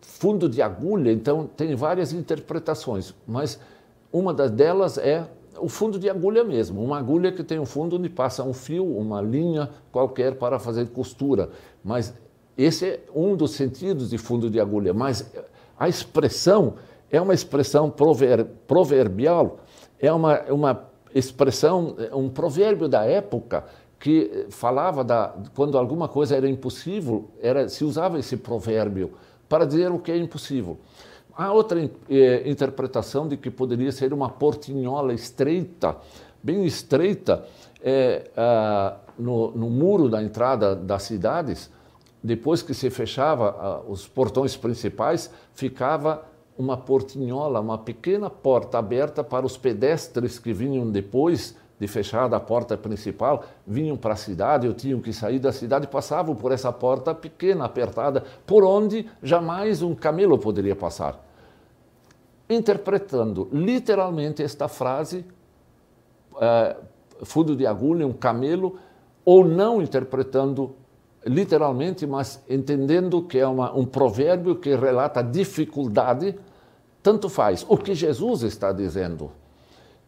fundo 0.00 0.48
de 0.48 0.60
agulha, 0.60 1.12
então, 1.12 1.46
tem 1.46 1.74
várias 1.74 2.12
interpretações, 2.12 3.14
mas 3.26 3.58
uma 4.12 4.34
delas 4.34 4.98
é 4.98 5.26
o 5.58 5.68
fundo 5.68 5.98
de 5.98 6.08
agulha 6.08 6.44
mesmo, 6.44 6.82
uma 6.82 6.98
agulha 6.98 7.32
que 7.32 7.42
tem 7.42 7.58
um 7.58 7.66
fundo 7.66 7.96
onde 7.96 8.08
passa 8.08 8.42
um 8.42 8.52
fio, 8.52 8.84
uma 8.84 9.20
linha 9.20 9.68
qualquer 9.92 10.36
para 10.36 10.58
fazer 10.58 10.88
costura. 10.88 11.50
Mas 11.84 12.14
esse 12.56 12.86
é 12.86 13.00
um 13.14 13.36
dos 13.36 13.52
sentidos 13.52 14.10
de 14.10 14.18
fundo 14.18 14.50
de 14.50 14.60
agulha, 14.60 14.92
mas 14.94 15.30
a 15.78 15.88
expressão 15.88 16.74
é 17.10 17.20
uma 17.20 17.34
expressão 17.34 17.90
prover, 17.90 18.46
proverbial, 18.66 19.60
é 19.98 20.12
uma, 20.12 20.40
uma 20.50 20.89
expressão, 21.14 21.96
um 22.12 22.28
provérbio 22.28 22.88
da 22.88 23.04
época 23.04 23.64
que 23.98 24.46
falava 24.48 25.04
da 25.04 25.34
quando 25.54 25.76
alguma 25.76 26.08
coisa 26.08 26.34
era 26.34 26.48
impossível, 26.48 27.30
era 27.40 27.68
se 27.68 27.84
usava 27.84 28.18
esse 28.18 28.36
provérbio 28.36 29.12
para 29.48 29.66
dizer 29.66 29.90
o 29.90 29.98
que 29.98 30.10
é 30.10 30.16
impossível. 30.16 30.78
Há 31.36 31.52
outra 31.52 31.90
eh, 32.08 32.42
interpretação 32.46 33.28
de 33.28 33.36
que 33.36 33.50
poderia 33.50 33.92
ser 33.92 34.12
uma 34.12 34.28
portinhola 34.28 35.12
estreita, 35.12 35.96
bem 36.42 36.64
estreita, 36.64 37.44
eh, 37.82 38.30
ah, 38.36 38.96
no, 39.18 39.50
no, 39.52 39.70
muro 39.70 40.08
da 40.08 40.22
entrada 40.22 40.74
das 40.74 41.02
cidades. 41.04 41.70
Depois 42.22 42.62
que 42.62 42.74
se 42.74 42.90
fechava 42.90 43.56
ah, 43.58 43.80
os 43.88 44.06
portões 44.06 44.56
principais, 44.56 45.30
ficava 45.54 46.24
uma 46.58 46.76
portinhola, 46.76 47.60
uma 47.60 47.78
pequena 47.78 48.28
porta 48.28 48.78
aberta 48.78 49.24
para 49.24 49.46
os 49.46 49.56
pedestres 49.56 50.38
que 50.38 50.52
vinham 50.52 50.90
depois 50.90 51.56
de 51.80 51.88
fechada 51.88 52.36
a 52.36 52.40
porta 52.40 52.76
principal, 52.76 53.44
vinham 53.66 53.96
para 53.96 54.12
a 54.12 54.16
cidade 54.16 54.68
ou 54.68 54.74
tinham 54.74 55.00
que 55.00 55.14
sair 55.14 55.38
da 55.38 55.50
cidade, 55.50 55.86
passavam 55.86 56.36
por 56.36 56.52
essa 56.52 56.70
porta 56.70 57.14
pequena, 57.14 57.64
apertada, 57.64 58.22
por 58.46 58.62
onde 58.62 59.08
jamais 59.22 59.80
um 59.80 59.94
camelo 59.94 60.38
poderia 60.38 60.76
passar. 60.76 61.18
Interpretando 62.50 63.48
literalmente 63.50 64.42
esta 64.42 64.68
frase, 64.68 65.24
é, 66.38 66.76
fundo 67.22 67.56
de 67.56 67.66
agulha, 67.66 68.06
um 68.06 68.12
camelo, 68.12 68.78
ou 69.24 69.42
não 69.42 69.80
interpretando 69.80 70.74
literalmente, 71.26 72.06
mas 72.06 72.42
entendendo 72.48 73.22
que 73.22 73.38
é 73.38 73.46
uma, 73.46 73.72
um 73.76 73.84
provérbio 73.84 74.56
que 74.56 74.74
relata 74.74 75.22
dificuldade, 75.22 76.34
tanto 77.02 77.28
faz. 77.28 77.64
O 77.68 77.76
que 77.76 77.94
Jesus 77.94 78.42
está 78.42 78.72
dizendo 78.72 79.30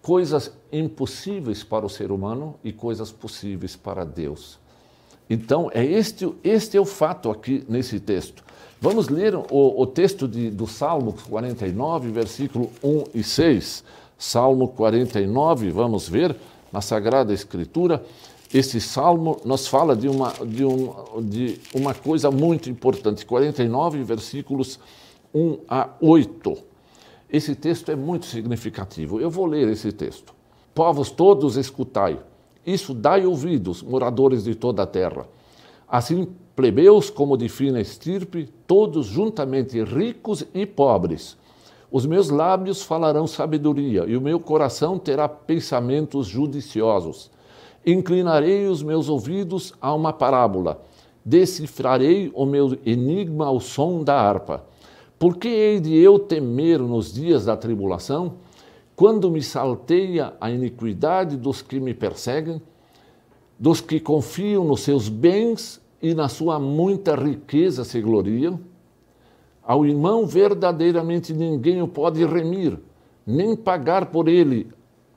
coisas 0.01 0.53
impossíveis 0.73 1.63
para 1.63 1.87
o 1.87 1.89
ser 1.89 2.11
humano 2.11 2.57
e 2.65 2.73
coisas 2.73 3.13
possíveis 3.13 3.77
para 3.77 4.05
Deus. 4.05 4.59
Então, 5.31 5.71
é 5.73 5.85
este, 5.85 6.31
este 6.43 6.77
é 6.77 6.81
o 6.81 6.85
fato 6.85 7.31
aqui 7.31 7.65
nesse 7.69 8.01
texto. 8.01 8.43
Vamos 8.81 9.09
ler 9.09 9.35
o, 9.35 9.47
o 9.51 9.87
texto 9.87 10.27
de, 10.27 10.51
do 10.51 10.67
Salmo 10.67 11.15
49, 11.31 12.11
versículo 12.11 12.71
1 12.83 13.05
e 13.15 13.23
6. 13.23 13.85
Salmo 14.19 14.69
49, 14.69 15.71
vamos 15.71 16.09
ver 16.09 16.35
na 16.73 16.81
Sagrada 16.81 17.33
Escritura. 17.33 18.05
Esse 18.53 18.81
salmo 18.81 19.41
nos 19.45 19.67
fala 19.67 19.97
de 19.97 20.09
uma, 20.09 20.33
de, 20.45 20.65
um, 20.65 20.93
de 21.23 21.59
uma 21.75 21.95
coisa 21.95 22.31
muito 22.31 22.69
importante. 22.69 23.25
49, 23.25 24.03
versículos 24.03 24.79
1 25.35 25.59
a 25.67 25.89
8. 26.01 26.59
Esse 27.31 27.55
texto 27.55 27.91
é 27.91 27.97
muito 27.97 28.27
significativo. 28.27 29.19
Eu 29.19 29.31
vou 29.31 29.47
ler 29.47 29.69
esse 29.69 29.91
texto. 29.91 30.35
Povos 30.75 31.11
todos, 31.11 31.57
escutai. 31.57 32.19
Isso 32.67 32.93
dai 32.93 33.25
ouvidos, 33.25 33.83
moradores 33.83 34.45
de 34.45 34.55
toda 34.55 34.83
a 34.83 34.87
terra. 34.87 35.27
Assim, 35.89 36.29
plebeus 36.55 37.09
como 37.09 37.39
de 37.39 37.49
fina 37.49 37.81
estirpe, 37.81 38.51
todos 38.67 39.07
juntamente 39.07 39.83
ricos 39.83 40.45
e 40.53 40.67
pobres. 40.67 41.39
Os 41.91 42.05
meus 42.05 42.29
lábios 42.29 42.83
falarão 42.83 43.27
sabedoria, 43.27 44.05
e 44.07 44.17
o 44.17 44.21
meu 44.21 44.39
coração 44.39 44.99
terá 44.99 45.29
pensamentos 45.29 46.27
judiciosos. 46.27 47.31
Inclinarei 47.85 48.67
os 48.67 48.83
meus 48.83 49.09
ouvidos 49.09 49.75
a 49.81 49.93
uma 49.95 50.13
parábola, 50.13 50.81
decifrarei 51.25 52.31
o 52.35 52.47
meu 52.47 52.79
enigma 52.87 53.47
ao 53.47 53.59
som 53.61 54.05
da 54.05 54.15
harpa. 54.15 54.65
Por 55.19 55.37
que 55.37 55.49
hei 55.49 55.81
de 55.81 55.97
eu 55.97 56.19
temer 56.19 56.79
nos 56.79 57.13
dias 57.13 57.45
da 57.45 57.57
tribulação, 57.57 58.35
quando 58.95 59.31
me 59.31 59.43
salteia 59.43 60.33
a 60.41 60.51
iniquidade 60.51 61.37
dos 61.37 61.63
que 61.63 61.81
me 61.81 61.95
perseguem, 61.95 62.61
dos 63.59 63.81
que 63.81 63.99
confiam 63.99 64.65
nos 64.65 64.81
seus 64.81 65.09
bens 65.09 65.81
e 66.01 66.15
na 66.15 66.29
sua 66.29 66.59
muita 66.59 67.15
riqueza 67.15 67.85
se 67.85 68.01
gloriam? 68.01 68.61
Ao 69.63 69.87
irmão 69.87 70.27
verdadeiramente 70.27 71.33
ninguém 71.33 71.81
o 71.81 71.89
pode 71.89 72.25
remir, 72.25 72.79
nem 73.25 73.55
pagar 73.55 74.07
por 74.07 74.29
ele 74.29 74.69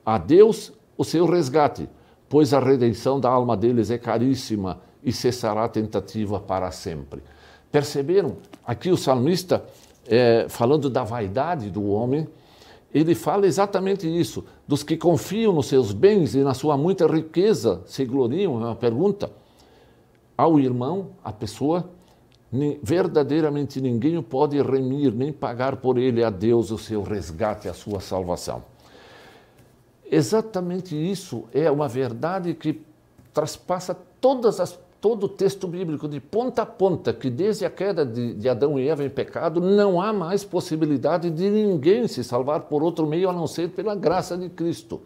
a 0.04 0.18
Deus 0.18 0.72
o 0.96 1.04
seu 1.04 1.26
resgate, 1.26 1.88
pois 2.28 2.52
a 2.52 2.60
redenção 2.60 3.20
da 3.20 3.28
alma 3.28 3.56
deles 3.56 3.90
é 3.90 3.98
caríssima 3.98 4.80
e 5.02 5.12
cessará 5.12 5.64
a 5.64 5.68
tentativa 5.68 6.40
para 6.40 6.70
sempre. 6.70 7.22
Perceberam? 7.70 8.36
Aqui 8.66 8.90
o 8.90 8.96
salmista 8.96 9.64
é, 10.08 10.46
falando 10.48 10.88
da 10.88 11.04
vaidade 11.04 11.70
do 11.70 11.84
homem, 11.88 12.26
ele 12.92 13.14
fala 13.14 13.46
exatamente 13.46 14.06
isso. 14.06 14.44
Dos 14.66 14.82
que 14.82 14.96
confiam 14.96 15.52
nos 15.52 15.66
seus 15.66 15.92
bens 15.92 16.34
e 16.34 16.42
na 16.42 16.54
sua 16.54 16.76
muita 16.76 17.06
riqueza 17.06 17.82
se 17.86 18.04
gloriam, 18.04 18.54
é 18.54 18.66
uma 18.66 18.76
pergunta. 18.76 19.30
Ao 20.36 20.58
irmão, 20.58 21.10
a 21.22 21.32
pessoa, 21.32 21.88
verdadeiramente 22.82 23.80
ninguém 23.80 24.16
o 24.16 24.22
pode 24.22 24.60
remir, 24.60 25.12
nem 25.12 25.32
pagar 25.32 25.76
por 25.76 25.98
ele 25.98 26.22
a 26.22 26.30
Deus 26.30 26.70
o 26.70 26.78
seu 26.78 27.02
resgate, 27.02 27.68
a 27.68 27.74
sua 27.74 28.00
salvação. 28.00 28.62
Exatamente 30.10 30.94
isso 30.94 31.44
é 31.52 31.70
uma 31.70 31.88
verdade 31.88 32.54
que 32.54 32.80
traspassa 33.32 33.96
todas 34.20 34.60
as 34.60 34.78
todo 35.00 35.24
o 35.24 35.28
texto 35.28 35.68
bíblico, 35.68 36.08
de 36.08 36.18
ponta 36.18 36.62
a 36.62 36.66
ponta, 36.66 37.12
que 37.12 37.30
desde 37.30 37.64
a 37.64 37.70
queda 37.70 38.04
de, 38.04 38.34
de, 38.34 38.48
Adão 38.48 38.76
e 38.76 38.88
Eva 38.88 39.04
em 39.04 39.10
pecado, 39.10 39.60
não 39.60 40.00
há 40.00 40.12
mais 40.12 40.42
possibilidade 40.42 41.30
de 41.30 41.48
ninguém 41.48 42.08
se 42.08 42.24
salvar 42.24 42.62
por 42.62 42.82
outro 42.82 43.06
meio 43.06 43.28
a 43.28 43.32
não 43.32 43.46
ser 43.46 43.68
pela 43.70 43.94
graça 43.94 44.36
de 44.36 44.48
Cristo. 44.48 45.02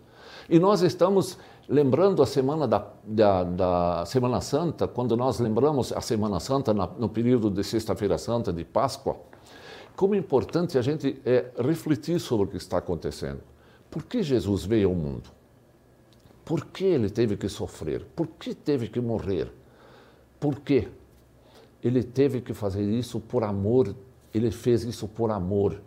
E 0.49 0.59
nós 0.59 0.81
estamos 0.81 1.37
lembrando 1.69 2.23
a 2.23 2.27
semana 2.27 2.67
da, 2.67 2.87
da, 3.05 3.45
da 3.45 4.05
Semana 4.07 4.41
Santa, 4.41 4.89
quando 4.89 5.17
nós 5.17 5.39
lembramos 5.39 5.93
a 5.93 6.01
Semana 6.01 6.41
Santa 6.41 6.73
na, 6.73 6.89
no 6.99 7.09
período 7.09 7.51
de 7.51 7.63
Sexta-feira 7.63 8.17
Santa, 8.17 8.53
de 8.53 8.65
Páscoa, 8.65 9.17
como 9.95 10.15
importante 10.15 10.79
a 10.79 10.83
gente 10.83 11.21
é, 11.27 11.51
refletir 11.59 12.19
sobre 12.19 12.47
o 12.47 12.49
que 12.49 12.57
está 12.57 12.79
acontecendo. 12.79 13.50
Por 13.91 14.05
que 14.05 14.23
Jesus 14.23 14.65
veio 14.65 14.89
ao 14.89 14.95
mundo? 14.95 15.31
Por 16.45 16.67
que 16.67 16.85
ele 16.85 17.11
teve 17.11 17.37
que 17.37 17.49
sofrer? 17.49 18.05
Por 18.17 18.27
que 18.27 18.55
teve 18.55 18.89
que 18.89 19.01
morrer? 19.01 19.53
Por 20.39 20.61
quê? 20.61 20.89
Ele 21.83 22.03
teve 22.03 22.41
que 22.41 22.55
fazer 22.55 22.83
isso 22.83 23.21
por 23.21 23.43
amor, 23.43 23.95
ele 24.33 24.51
fez 24.51 24.85
isso 24.85 25.09
por 25.09 25.31
amor, 25.31 25.81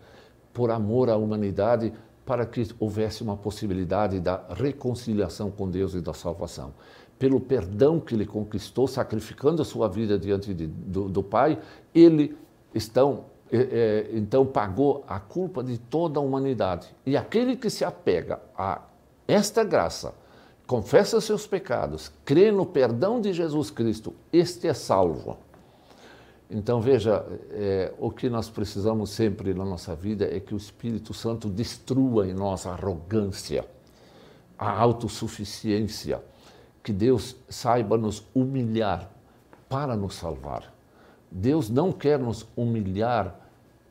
por 0.53 0.71
amor 0.71 1.09
à 1.09 1.17
humanidade, 1.17 1.93
para 2.25 2.45
que 2.45 2.65
houvesse 2.79 3.21
uma 3.21 3.35
possibilidade 3.35 4.19
da 4.19 4.45
reconciliação 4.49 5.51
com 5.51 5.69
Deus 5.69 5.93
e 5.93 6.01
da 6.01 6.13
salvação. 6.13 6.73
Pelo 7.19 7.39
perdão 7.39 7.99
que 7.99 8.15
ele 8.15 8.25
conquistou, 8.25 8.87
sacrificando 8.87 9.61
a 9.61 9.65
sua 9.65 9.87
vida 9.87 10.17
diante 10.17 10.53
de, 10.53 10.67
do, 10.67 11.09
do, 11.09 11.23
Pai, 11.23 11.59
ele 11.93 12.35
estão, 12.73 13.25
é, 13.55 13.57
é, 13.57 14.09
então 14.17 14.43
pagou 14.47 15.05
a 15.07 15.19
culpa 15.19 15.63
de 15.63 15.77
toda 15.77 16.19
a 16.19 16.23
humanidade. 16.23 16.87
E 17.05 17.15
aquele 17.15 17.55
que 17.55 17.69
se 17.69 17.85
apega 17.85 18.39
a 18.57 18.81
esta 19.27 19.63
graça, 19.63 20.15
confessa 20.65 21.21
seus 21.21 21.45
pecados, 21.45 22.11
crê 22.25 22.51
no 22.51 22.65
perdão 22.65 23.21
de 23.21 23.31
Jesus 23.31 23.69
Cristo, 23.69 24.15
este 24.31 24.67
é 24.67 24.73
salvo. 24.73 25.37
Então 26.49 26.81
veja, 26.81 27.23
é, 27.51 27.93
o 27.99 28.09
que 28.09 28.27
nós 28.27 28.49
precisamos 28.49 29.11
sempre 29.11 29.53
na 29.53 29.63
nossa 29.63 29.95
vida 29.95 30.25
é 30.25 30.39
que 30.39 30.55
o 30.55 30.57
Espírito 30.57 31.13
Santo 31.13 31.47
destrua 31.47 32.27
em 32.27 32.33
nós 32.33 32.65
a 32.65 32.71
arrogância, 32.71 33.65
a 34.57 34.71
autossuficiência, 34.71 36.23
que 36.81 36.91
Deus 36.91 37.35
saiba 37.47 37.97
nos 37.97 38.25
humilhar 38.33 39.11
para 39.69 39.95
nos 39.95 40.15
salvar. 40.15 40.73
Deus 41.31 41.69
não 41.69 41.91
quer 41.91 42.17
nos 42.17 42.47
humilhar 42.55 43.42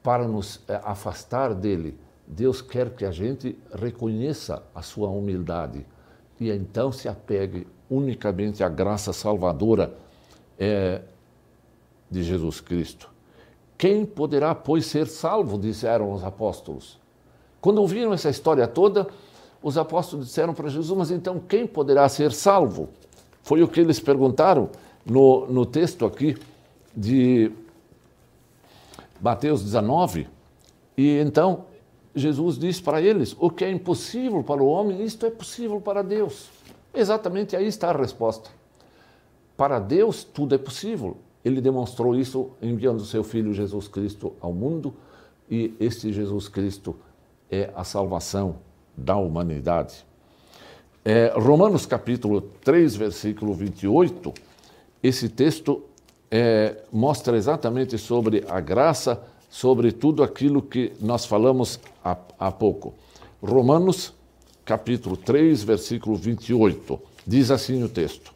para 0.03 0.27
nos 0.27 0.61
é, 0.69 0.81
afastar 0.85 1.55
dele. 1.55 1.99
Deus 2.27 2.63
quer 2.63 2.91
que 2.91 3.05
a 3.05 3.11
gente 3.11 3.59
reconheça 3.75 4.63
a 4.75 4.83
sua 4.83 5.09
humildade 5.09 5.87
e 6.41 6.51
então 6.51 6.91
se 6.91 7.09
apegue 7.09 7.67
unicamente 7.91 8.65
à 8.65 8.69
graça 8.69 9.13
salvadora 9.13 9.95
é, 10.59 11.03
de 12.11 12.23
Jesus 12.23 12.61
Cristo. 12.61 13.11
Quem 13.77 14.07
poderá, 14.07 14.55
pois, 14.55 14.87
ser 14.87 15.07
salvo? 15.07 15.59
disseram 15.59 16.13
os 16.13 16.23
apóstolos. 16.23 16.99
Quando 17.61 17.79
ouviram 17.79 18.13
essa 18.13 18.31
história 18.31 18.67
toda, 18.67 19.07
os 19.63 19.79
apóstolos 19.79 20.27
disseram 20.27 20.55
para 20.55 20.69
Jesus: 20.69 20.97
Mas 20.97 21.11
então 21.11 21.41
quem 21.41 21.67
poderá 21.67 22.09
ser 22.09 22.33
salvo? 22.33 22.89
Foi 23.43 23.63
o 23.63 23.69
que 23.69 23.81
eles 23.81 23.99
perguntaram 23.99 24.71
no, 25.05 25.47
no 25.47 25.67
texto 25.67 26.07
aqui 26.07 26.37
de 26.97 27.51
Mateus 29.23 29.63
19. 29.63 30.27
E 30.99 31.19
então 31.19 31.67
Jesus 32.15 32.59
diz 32.59 32.81
para 32.81 33.01
eles: 33.01 33.37
O 33.39 33.49
que 33.49 33.65
é 33.65 33.71
impossível 33.71 34.43
para 34.43 34.61
o 34.63 34.67
homem, 34.67 35.05
isto 35.05 35.25
é 35.25 35.31
possível 35.31 35.81
para 35.81 36.03
Deus. 36.03 36.51
Exatamente 36.93 37.57
aí 37.57 37.67
está 37.67 37.91
a 37.91 37.97
resposta. 37.97 38.51
Para 39.57 39.79
Deus 39.79 40.25
tudo 40.25 40.57
é 40.57 40.59
possível. 40.59 41.17
Ele 41.45 41.61
demonstrou 41.61 42.15
isso 42.15 42.51
enviando 42.61 43.05
seu 43.05 43.23
Filho 43.23 43.55
Jesus 43.55 43.89
Cristo 43.89 44.33
ao 44.41 44.53
mundo 44.53 44.95
e 45.51 45.75
este 45.81 46.13
Jesus 46.13 46.49
Cristo 46.49 46.97
é 47.51 47.71
a 47.75 47.85
salvação 47.85 48.57
da 48.97 49.17
humanidade. 49.17 50.05
É, 51.05 51.33
Romanos 51.35 51.85
capítulo 51.85 52.41
3, 52.63 52.95
versículo 52.95 53.55
28, 53.55 54.33
esse 55.03 55.29
texto 55.29 55.83
é, 56.35 56.77
mostra 56.91 57.37
exatamente 57.37 57.99
sobre 57.99 58.43
a 58.49 58.59
graça, 58.59 59.23
sobre 59.51 59.93
tudo 59.93 60.23
aquilo 60.23 60.63
que 60.63 60.95
nós 60.99 61.27
falamos 61.27 61.79
há, 62.03 62.17
há 62.39 62.51
pouco. 62.51 62.95
Romanos 63.43 64.15
capítulo 64.65 65.15
3, 65.15 65.63
versículo 65.63 66.17
28, 66.17 66.99
diz 67.27 67.51
assim 67.51 67.83
o 67.83 67.89
texto. 67.89 68.33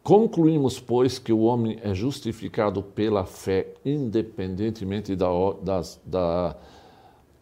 Concluímos, 0.00 0.78
pois, 0.78 1.18
que 1.18 1.32
o 1.32 1.40
homem 1.40 1.78
é 1.82 1.92
justificado 1.92 2.82
pela 2.82 3.24
fé, 3.24 3.66
independentemente, 3.84 5.16
da, 5.16 5.28
das, 5.60 6.00
da, 6.04 6.56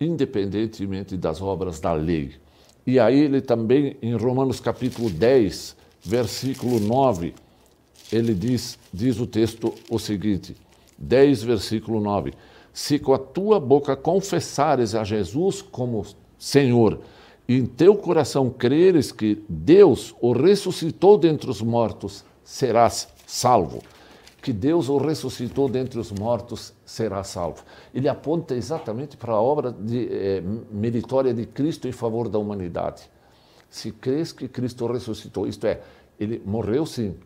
independentemente 0.00 1.18
das 1.18 1.42
obras 1.42 1.80
da 1.80 1.92
lei. 1.92 2.34
E 2.86 2.98
aí 2.98 3.18
ele 3.18 3.42
também, 3.42 3.96
em 4.00 4.14
Romanos 4.14 4.60
capítulo 4.60 5.10
10, 5.10 5.79
versículo 6.02 6.80
9, 6.80 7.34
ele 8.12 8.34
diz, 8.34 8.78
diz 8.92 9.20
o 9.20 9.26
texto 9.26 9.74
o 9.88 9.98
seguinte, 9.98 10.56
10, 10.98 11.42
versículo 11.42 12.00
9, 12.00 12.34
se 12.72 12.98
com 12.98 13.12
a 13.12 13.18
tua 13.18 13.58
boca 13.58 13.96
confessares 13.96 14.94
a 14.94 15.04
Jesus 15.04 15.62
como 15.62 16.04
Senhor, 16.38 17.00
e 17.48 17.56
em 17.56 17.66
teu 17.66 17.96
coração 17.96 18.48
creres 18.48 19.10
que 19.10 19.42
Deus 19.48 20.14
o 20.20 20.32
ressuscitou 20.32 21.18
dentre 21.18 21.50
os 21.50 21.60
mortos, 21.60 22.24
serás 22.44 23.08
salvo. 23.26 23.82
Que 24.40 24.52
Deus 24.52 24.88
o 24.88 24.96
ressuscitou 24.96 25.68
dentre 25.68 25.98
os 25.98 26.10
mortos, 26.10 26.72
será 26.84 27.22
salvo. 27.22 27.62
Ele 27.94 28.08
aponta 28.08 28.54
exatamente 28.54 29.16
para 29.16 29.32
a 29.32 29.40
obra 29.40 29.70
de, 29.70 30.08
eh, 30.10 30.42
meritória 30.70 31.34
de 31.34 31.44
Cristo 31.44 31.86
em 31.86 31.92
favor 31.92 32.28
da 32.28 32.38
humanidade. 32.38 33.02
Se 33.70 33.92
crês 33.92 34.32
que 34.32 34.48
Cristo 34.48 34.86
ressuscitou, 34.86 35.46
isto 35.46 35.66
é, 35.66 35.80
ele 36.18 36.42
morreu 36.44 36.84
sim, 36.84 37.16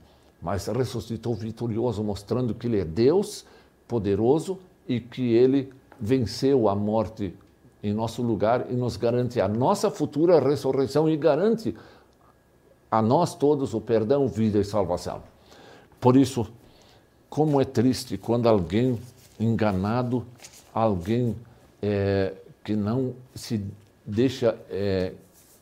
mas 0.41 0.67
ressuscitou 0.67 1.35
vitorioso, 1.35 2.05
mostrando 2.05 2.55
que 2.55 2.67
ele 2.67 2.81
é 2.81 2.85
Deus 2.85 3.47
poderoso 3.89 4.59
e 4.87 5.01
que 5.01 5.33
ele 5.33 5.73
venceu 5.99 6.69
a 6.69 6.75
morte 6.75 7.35
em 7.83 7.93
nosso 7.93 8.23
lugar 8.23 8.67
e 8.71 8.75
nos 8.75 8.97
garante 8.97 9.41
a 9.41 9.49
nossa 9.49 9.91
futura 9.91 10.39
ressurreição 10.39 11.09
e 11.09 11.17
garante 11.17 11.75
a 12.91 13.03
nós 13.03 13.35
todos 13.35 13.75
o 13.75 13.81
perdão, 13.81 14.29
vida 14.29 14.59
e 14.59 14.65
salvação. 14.65 15.23
Por 16.01 16.17
isso, 16.17 16.47
como 17.29 17.61
é 17.61 17.65
triste 17.65 18.17
quando 18.17 18.49
alguém 18.49 18.99
enganado, 19.41 20.25
alguém 20.73 21.35
é, 21.83 22.33
que 22.63 22.77
não 22.77 23.15
se 23.35 23.65
deixa 24.07 24.57
é, 24.71 25.13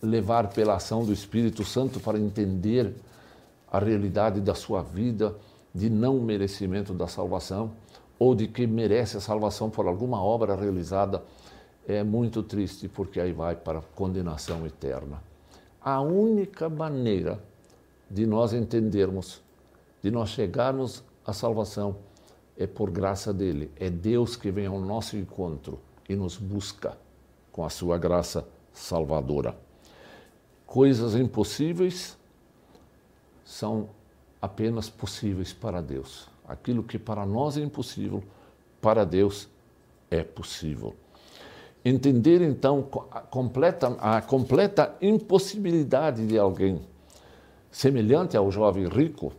levar 0.03 0.49
pela 0.49 0.75
ação 0.75 1.05
do 1.05 1.13
Espírito 1.13 1.65
Santo 1.65 2.01
para 2.01 2.19
entender 2.19 2.95
a 3.71 3.79
realidade 3.79 4.41
da 4.41 4.55
sua 4.55 4.83
vida 4.83 5.35
de 5.75 5.89
não 5.89 6.21
merecimento 6.21 6.93
da 6.93 7.07
salvação 7.07 7.71
ou 8.19 8.35
de 8.35 8.47
que 8.47 8.67
merece 8.67 9.17
a 9.17 9.21
salvação 9.21 9.71
por 9.71 9.87
alguma 9.87 10.23
obra 10.23 10.55
realizada, 10.55 11.23
é 11.87 12.03
muito 12.03 12.43
triste 12.43 12.89
porque 12.89 13.21
aí 13.21 13.33
vai 13.33 13.57
para 13.57 13.79
a 13.79 13.83
condenação 13.95 14.67
eterna 14.67 15.33
a 15.85 16.01
única 16.01 16.69
maneira 16.69 17.43
de 18.09 18.25
nós 18.25 18.53
entendermos, 18.53 19.43
de 20.01 20.11
nós 20.11 20.31
chegarmos 20.31 21.03
à 21.27 21.33
salvação, 21.33 21.97
é 22.57 22.67
por 22.67 22.91
graça 22.91 23.33
dele. 23.33 23.71
É 23.77 23.91
Deus 23.91 24.37
que 24.37 24.51
vem 24.51 24.67
ao 24.67 24.79
nosso 24.79 25.17
encontro 25.17 25.81
e 26.09 26.15
nos 26.15 26.37
busca 26.37 26.97
com 27.51 27.65
a 27.65 27.71
sua 27.71 27.99
graça 27.99 28.47
salvadora. 28.73 29.57
Coisas 30.73 31.15
impossíveis 31.15 32.17
são 33.45 33.91
apenas 34.41 34.89
possíveis 34.89 35.53
para 35.53 35.83
Deus. 35.83 36.31
Aquilo 36.49 36.83
que 36.83 36.99
para 36.99 37.27
nós 37.27 37.59
é 37.59 37.61
impossível, 37.61 38.25
para 38.81 39.05
Deus 39.05 39.51
é 40.11 40.25
possível. 40.25 40.95
Entender 41.85 42.41
então 42.41 42.89
a 43.11 43.21
completa, 43.21 43.89
a 44.01 44.23
completa 44.23 44.97
impossibilidade 45.03 46.27
de 46.27 46.39
alguém 46.39 46.81
semelhante 47.71 48.35
ao 48.35 48.51
jovem 48.51 48.89
rico 48.89 49.31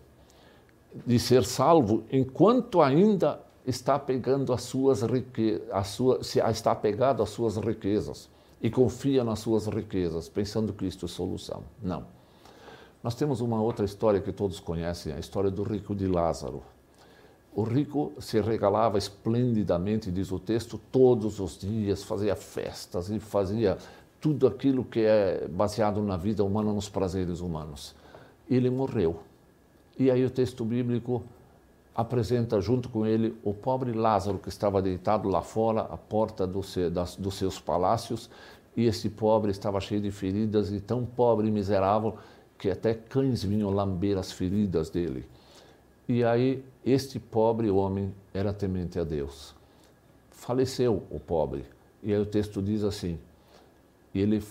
de 1.04 1.18
ser 1.18 1.46
salvo 1.46 2.04
enquanto 2.12 2.80
ainda 2.80 3.42
está 3.66 3.98
pegando 3.98 4.54
as 4.54 4.62
suas 4.62 5.02
riquezas, 5.02 5.88
sua, 5.88 6.20
está 6.52 6.74
apegado 6.74 7.24
às 7.24 7.30
suas 7.30 7.58
riquezas 7.58 8.32
e 8.64 8.70
confia 8.70 9.26
nas 9.26 9.40
suas 9.40 9.68
riquezas, 9.68 10.30
pensando 10.30 10.72
que 10.72 10.86
isto 10.86 11.06
é 11.06 11.10
solução. 11.10 11.64
Não. 11.82 12.06
Nós 13.04 13.14
temos 13.14 13.42
uma 13.42 13.62
outra 13.62 13.84
história 13.84 14.22
que 14.22 14.32
todos 14.32 14.62
conhecem, 14.62 15.12
a 15.12 15.20
história 15.20 15.52
do 15.52 15.64
rico 15.64 15.94
de 15.94 16.08
Lázaro. 16.08 16.64
O 17.54 17.64
rico 17.64 18.14
se 18.20 18.40
regalava 18.40 18.98
esplendidamente, 18.98 20.10
diz 20.10 20.32
o 20.32 20.40
texto, 20.40 20.80
todos 20.90 21.42
os 21.42 21.58
dias, 21.58 22.04
fazia 22.04 22.38
festas 22.38 23.10
e 23.10 23.20
fazia 23.20 23.78
tudo 24.22 24.48
aquilo 24.48 24.86
que 24.86 25.02
é 25.02 25.46
baseado 25.50 26.02
na 26.02 26.16
vida 26.16 26.42
humana, 26.42 26.72
nos 26.72 26.88
prazeres 26.88 27.42
humanos. 27.42 27.94
Ele 28.50 28.70
morreu. 28.70 29.20
E 30.00 30.10
aí 30.10 30.24
o 30.24 30.30
texto 30.30 30.64
bíblico 30.64 31.22
apresenta 31.96 32.60
junto 32.60 32.90
com 32.90 33.06
ele 33.06 33.36
o 33.44 33.54
pobre 33.54 33.92
Lázaro 33.92 34.40
que 34.40 34.50
estava 34.50 34.82
deitado 34.82 35.30
lá 35.30 35.42
fora, 35.42 35.82
à 35.82 35.98
porta 35.98 36.48
do 36.48 36.64
seu, 36.64 36.90
das, 36.90 37.16
dos 37.16 37.36
seus 37.36 37.60
palácios, 37.60 38.30
e 38.76 38.86
esse 38.86 39.10
pobre 39.10 39.52
estava 39.52 39.80
cheio 39.80 40.02
de 40.02 40.12
feridas 40.12 40.72
e 40.72 40.80
tão 40.80 41.06
pobre 41.06 41.48
e 41.48 41.52
miserável 41.52 42.18
que 42.58 42.70
até 42.70 42.94
cães 42.94 43.44
vinham 43.44 43.70
lamber 43.70 44.18
as 44.18 44.32
feridas 44.32 44.90
dele. 44.90 45.28
E 46.08 46.24
aí, 46.24 46.66
este 46.86 47.20
pobre 47.20 47.70
homem 47.70 48.14
era 48.34 48.52
temente 48.52 49.00
a 49.00 49.04
Deus. 49.04 49.56
Faleceu 50.32 51.04
o 51.10 51.20
pobre. 51.20 51.66
E 52.02 52.14
aí 52.14 52.20
o 52.20 52.26
texto 52.26 52.62
diz 52.62 52.84
assim: 52.84 53.18
ele, 54.14 54.44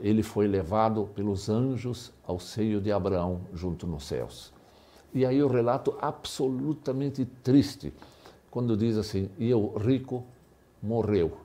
ele 0.00 0.22
foi 0.22 0.46
levado 0.46 1.10
pelos 1.14 1.48
anjos 1.48 2.12
ao 2.26 2.38
seio 2.38 2.80
de 2.80 2.92
Abraão 2.92 3.40
junto 3.52 3.86
nos 3.86 4.04
céus. 4.04 4.53
E 5.14 5.24
aí 5.24 5.40
o 5.40 5.46
relato 5.46 5.96
absolutamente 6.00 7.24
triste, 7.24 7.94
quando 8.50 8.76
diz 8.76 8.98
assim: 8.98 9.30
e 9.38 9.54
o 9.54 9.78
rico 9.78 10.24
morreu 10.82 11.38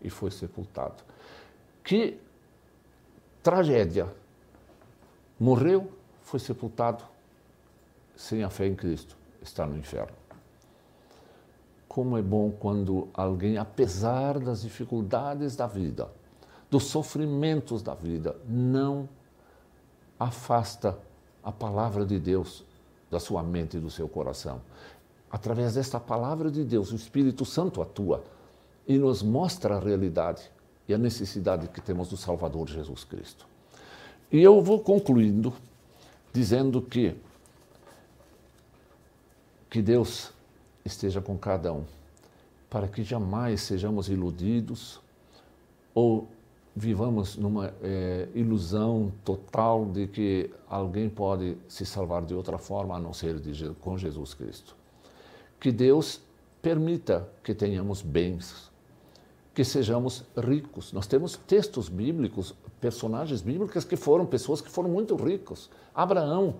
e 0.00 0.08
foi 0.08 0.30
sepultado. 0.30 1.02
Que 1.84 2.18
tragédia! 3.42 4.08
Morreu, 5.38 5.90
foi 6.22 6.40
sepultado, 6.40 7.04
sem 8.16 8.42
a 8.42 8.50
fé 8.50 8.66
em 8.66 8.74
Cristo, 8.74 9.16
está 9.42 9.66
no 9.66 9.76
inferno. 9.76 10.16
Como 11.88 12.16
é 12.16 12.22
bom 12.22 12.50
quando 12.50 13.08
alguém, 13.12 13.58
apesar 13.58 14.38
das 14.38 14.62
dificuldades 14.62 15.56
da 15.56 15.66
vida, 15.66 16.10
dos 16.70 16.84
sofrimentos 16.84 17.82
da 17.82 17.94
vida, 17.94 18.36
não 18.46 19.08
afasta 20.18 20.98
a 21.42 21.50
palavra 21.50 22.04
de 22.04 22.18
Deus 22.18 22.64
da 23.10 23.18
sua 23.18 23.42
mente 23.42 23.76
e 23.76 23.80
do 23.80 23.90
seu 23.90 24.08
coração. 24.08 24.60
Através 25.30 25.74
desta 25.74 25.98
palavra 25.98 26.50
de 26.50 26.64
Deus, 26.64 26.92
o 26.92 26.96
Espírito 26.96 27.44
Santo 27.44 27.82
atua 27.82 28.24
e 28.86 28.98
nos 28.98 29.22
mostra 29.22 29.76
a 29.76 29.80
realidade 29.80 30.50
e 30.88 30.94
a 30.94 30.98
necessidade 30.98 31.68
que 31.68 31.80
temos 31.80 32.08
do 32.08 32.16
Salvador 32.16 32.68
Jesus 32.68 33.04
Cristo. 33.04 33.46
E 34.30 34.40
eu 34.40 34.60
vou 34.62 34.80
concluindo 34.80 35.52
dizendo 36.32 36.80
que 36.80 37.16
que 39.68 39.80
Deus 39.80 40.32
esteja 40.84 41.20
com 41.20 41.38
cada 41.38 41.72
um, 41.72 41.84
para 42.68 42.88
que 42.88 43.04
jamais 43.04 43.60
sejamos 43.60 44.08
iludidos 44.08 45.00
ou 45.94 46.28
vivamos 46.80 47.36
numa 47.36 47.74
é, 47.82 48.26
ilusão 48.34 49.12
total 49.22 49.84
de 49.84 50.06
que 50.06 50.50
alguém 50.66 51.10
pode 51.10 51.58
se 51.68 51.84
salvar 51.84 52.22
de 52.22 52.34
outra 52.34 52.56
forma 52.56 52.96
a 52.96 52.98
não 52.98 53.12
ser 53.12 53.38
de, 53.38 53.68
com 53.82 53.98
Jesus 53.98 54.32
Cristo. 54.32 54.74
Que 55.60 55.70
Deus 55.70 56.22
permita 56.62 57.28
que 57.44 57.54
tenhamos 57.54 58.00
bens, 58.00 58.70
que 59.54 59.62
sejamos 59.62 60.24
ricos. 60.34 60.90
Nós 60.92 61.06
temos 61.06 61.36
textos 61.36 61.90
bíblicos, 61.90 62.54
personagens 62.80 63.42
bíblicos 63.42 63.84
que 63.84 63.96
foram 63.96 64.24
pessoas 64.24 64.62
que 64.62 64.70
foram 64.70 64.88
muito 64.88 65.14
ricos. 65.16 65.68
Abraão, 65.94 66.54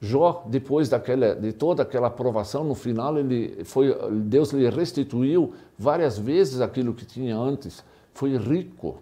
Jó, 0.00 0.44
depois 0.46 0.88
daquela, 0.88 1.34
de 1.34 1.52
toda 1.52 1.82
aquela 1.82 2.06
aprovação, 2.08 2.62
no 2.62 2.74
final 2.74 3.18
ele 3.18 3.64
foi, 3.64 3.92
Deus 4.22 4.52
lhe 4.52 4.68
restituiu 4.68 5.54
várias 5.76 6.16
vezes 6.16 6.60
aquilo 6.60 6.94
que 6.94 7.04
tinha 7.04 7.36
antes 7.36 7.82
foi 8.18 8.36
rico. 8.36 8.96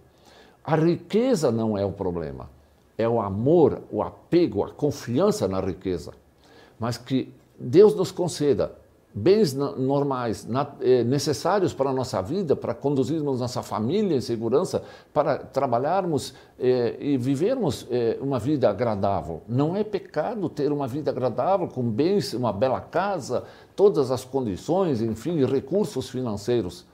A 0.63 0.77
riqueza 0.77 1.51
não 1.51 1.79
é 1.79 1.85
o 1.85 1.93
problema, 1.93 2.51
é 2.99 3.09
o 3.09 3.19
amor, 3.19 3.81
o 3.91 4.03
apego, 4.03 4.63
a 4.63 4.71
confiança 4.71 5.49
na 5.49 5.59
riqueza. 5.59 6.13
Mas 6.79 6.99
que 6.99 7.33
Deus 7.59 7.95
nos 7.95 8.13
conceda 8.13 8.73
bens 9.15 9.55
normais, 9.55 10.47
eh, 10.83 11.03
necessários 11.03 11.73
para 11.73 11.89
a 11.89 11.93
nossa 11.95 12.21
vida, 12.21 12.55
para 12.55 12.75
conduzirmos 12.75 13.41
nossa 13.41 13.63
família 13.63 14.15
em 14.15 14.21
segurança, 14.21 14.83
para 15.15 15.39
trabalharmos 15.39 16.35
eh, 16.59 16.97
e 17.01 17.17
vivermos 17.17 17.87
eh, 17.91 18.19
uma 18.21 18.39
vida 18.39 18.69
agradável. 18.69 19.41
Não 19.49 19.75
é 19.75 19.83
pecado 19.83 20.51
ter 20.51 20.71
uma 20.71 20.87
vida 20.87 21.11
agradável, 21.11 21.67
com 21.67 21.83
bens, 21.83 22.35
uma 22.35 22.53
bela 22.53 22.83
casa, 22.83 23.45
todas 23.75 24.11
as 24.11 24.23
condições, 24.23 25.01
enfim, 25.01 25.43
recursos 25.47 26.11
financeiros. 26.11 26.85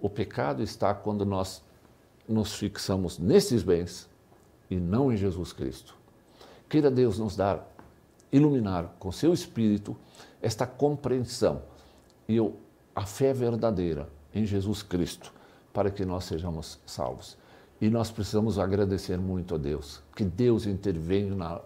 O 0.00 0.08
pecado 0.08 0.62
está 0.62 0.94
quando 0.94 1.24
nós 1.24 1.62
nos 2.28 2.54
fixamos 2.54 3.18
nesses 3.18 3.62
bens 3.62 4.08
e 4.70 4.76
não 4.76 5.12
em 5.12 5.16
Jesus 5.16 5.52
Cristo. 5.52 5.94
Queira 6.68 6.90
Deus 6.90 7.18
nos 7.18 7.36
dar, 7.36 7.68
iluminar 8.32 8.96
com 8.98 9.12
seu 9.12 9.32
Espírito 9.32 9.96
esta 10.40 10.66
compreensão 10.66 11.62
e 12.28 12.38
a 12.94 13.06
fé 13.06 13.32
verdadeira 13.32 14.08
em 14.34 14.44
Jesus 14.44 14.82
Cristo 14.82 15.32
para 15.72 15.90
que 15.90 16.04
nós 16.04 16.24
sejamos 16.24 16.78
salvos. 16.86 17.36
E 17.80 17.90
nós 17.90 18.10
precisamos 18.10 18.58
agradecer 18.58 19.18
muito 19.18 19.56
a 19.56 19.58
Deus, 19.58 20.02
que 20.14 20.24
Deus 20.24 20.66
interveio, 20.66 21.34
na, 21.34 21.60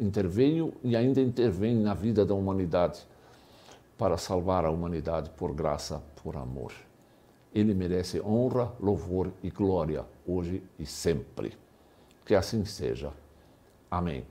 interveio 0.00 0.72
e 0.82 0.96
ainda 0.96 1.20
intervém 1.20 1.76
na 1.76 1.94
vida 1.94 2.24
da 2.24 2.34
humanidade 2.34 3.06
para 3.98 4.16
salvar 4.16 4.64
a 4.64 4.70
humanidade 4.70 5.30
por 5.36 5.54
graça, 5.54 6.02
por 6.22 6.36
amor. 6.36 6.72
Ele 7.54 7.74
merece 7.74 8.20
honra, 8.20 8.72
louvor 8.80 9.30
e 9.42 9.50
glória, 9.50 10.04
hoje 10.26 10.62
e 10.78 10.86
sempre. 10.86 11.56
Que 12.24 12.34
assim 12.34 12.64
seja. 12.64 13.12
Amém. 13.90 14.24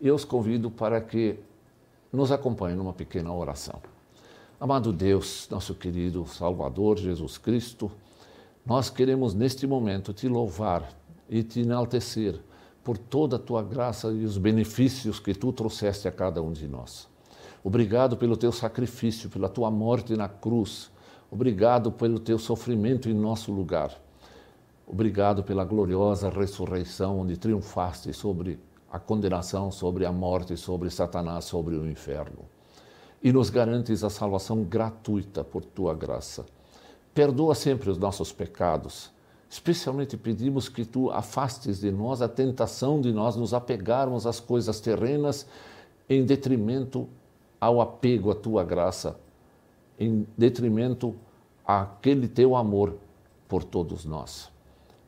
Eu 0.00 0.14
os 0.14 0.24
convido 0.24 0.70
para 0.70 1.00
que 1.00 1.38
nos 2.12 2.32
acompanhem 2.32 2.76
numa 2.76 2.92
pequena 2.92 3.32
oração. 3.32 3.80
Amado 4.58 4.92
Deus, 4.92 5.48
nosso 5.50 5.74
querido 5.74 6.26
Salvador 6.26 6.98
Jesus 6.98 7.38
Cristo, 7.38 7.90
nós 8.66 8.90
queremos 8.90 9.32
neste 9.32 9.66
momento 9.66 10.12
te 10.12 10.28
louvar 10.28 10.92
e 11.28 11.42
te 11.42 11.60
enaltecer 11.60 12.40
por 12.82 12.98
toda 12.98 13.36
a 13.36 13.38
tua 13.38 13.62
graça 13.62 14.08
e 14.10 14.24
os 14.24 14.36
benefícios 14.36 15.20
que 15.20 15.34
tu 15.34 15.52
trouxeste 15.52 16.08
a 16.08 16.12
cada 16.12 16.42
um 16.42 16.52
de 16.52 16.66
nós. 16.66 17.08
Obrigado 17.62 18.16
pelo 18.16 18.36
teu 18.36 18.50
sacrifício, 18.50 19.30
pela 19.30 19.48
tua 19.48 19.70
morte 19.70 20.16
na 20.16 20.28
cruz 20.28 20.90
Obrigado 21.32 21.92
pelo 21.92 22.18
teu 22.18 22.40
sofrimento 22.40 23.08
em 23.08 23.14
nosso 23.14 23.52
lugar. 23.52 23.96
Obrigado 24.84 25.44
pela 25.44 25.64
gloriosa 25.64 26.28
ressurreição, 26.28 27.20
onde 27.20 27.36
triunfaste 27.36 28.12
sobre 28.12 28.58
a 28.90 28.98
condenação, 28.98 29.70
sobre 29.70 30.04
a 30.04 30.10
morte, 30.10 30.56
sobre 30.56 30.90
Satanás, 30.90 31.44
sobre 31.44 31.76
o 31.76 31.88
inferno. 31.88 32.40
E 33.22 33.32
nos 33.32 33.48
garantes 33.48 34.02
a 34.02 34.10
salvação 34.10 34.64
gratuita 34.64 35.44
por 35.44 35.64
tua 35.64 35.94
graça. 35.94 36.44
Perdoa 37.14 37.54
sempre 37.54 37.90
os 37.90 37.98
nossos 37.98 38.32
pecados. 38.32 39.12
Especialmente 39.48 40.16
pedimos 40.16 40.68
que 40.68 40.84
tu 40.84 41.12
afastes 41.12 41.78
de 41.78 41.92
nós 41.92 42.20
a 42.20 42.28
tentação 42.28 43.00
de 43.00 43.12
nós 43.12 43.36
nos 43.36 43.54
apegarmos 43.54 44.26
às 44.26 44.40
coisas 44.40 44.80
terrenas 44.80 45.46
em 46.08 46.24
detrimento 46.24 47.08
ao 47.60 47.80
apego 47.80 48.32
à 48.32 48.34
tua 48.34 48.64
graça 48.64 49.16
em 50.00 50.26
detrimento 50.36 51.14
àquele 51.64 52.26
teu 52.26 52.56
amor 52.56 52.94
por 53.46 53.62
todos 53.62 54.04
nós. 54.04 54.50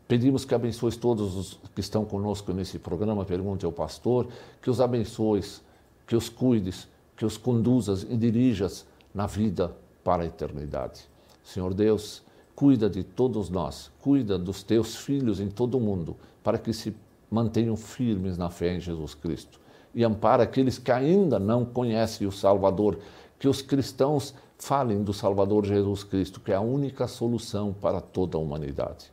Pedimos 0.07 0.45
que 0.45 0.55
abençoes 0.55 0.97
todos 0.97 1.35
os 1.37 1.59
que 1.75 1.81
estão 1.81 2.05
conosco 2.05 2.53
nesse 2.53 2.79
programa 2.79 3.25
Pergunte 3.25 3.65
ao 3.65 3.73
Pastor, 3.73 4.29
que 4.61 4.69
os 4.69 4.79
abençoes, 4.79 5.63
que 6.07 6.15
os 6.15 6.29
cuides, 6.29 6.87
que 7.17 7.25
os 7.25 7.39
conduzas 7.39 8.03
e 8.03 8.17
dirijas 8.17 8.87
na 9.15 9.27
vida 9.27 9.75
para 10.05 10.25
a 10.25 10.27
eternidade. 10.27 11.09
Senhor 11.43 11.73
Deus, 11.73 12.23
cuida 12.55 12.91
de 12.91 13.03
todos 13.03 13.49
nós, 13.49 13.91
cuida 14.01 14.39
dos 14.39 14.63
teus 14.63 14.97
filhos 14.97 15.41
em 15.41 15.49
todo 15.49 15.79
o 15.79 15.81
mundo, 15.81 16.17
para 16.45 16.59
que 16.59 16.73
se 16.73 16.95
mantenham 17.31 17.77
firmes 17.77 18.37
na 18.37 18.51
fé 18.51 18.75
em 18.75 18.81
Jesus 18.81 19.15
Cristo. 19.15 19.59
E 19.95 20.05
ampara 20.05 20.43
aqueles 20.43 20.79
que 20.79 20.93
ainda 20.93 21.39
não 21.39 21.65
conhecem 21.65 22.27
o 22.27 22.33
Salvador, 22.33 22.99
que 23.43 23.49
os 23.49 23.61
cristãos 23.61 24.37
falem 24.57 25.03
do 25.03 25.13
Salvador 25.13 25.67
Jesus 25.67 26.05
Cristo, 26.05 26.39
que 26.39 26.53
é 26.53 26.55
a 26.55 26.61
única 26.61 27.09
solução 27.09 27.73
para 27.73 28.01
toda 28.01 28.39
a 28.39 28.41
humanidade. 28.41 29.13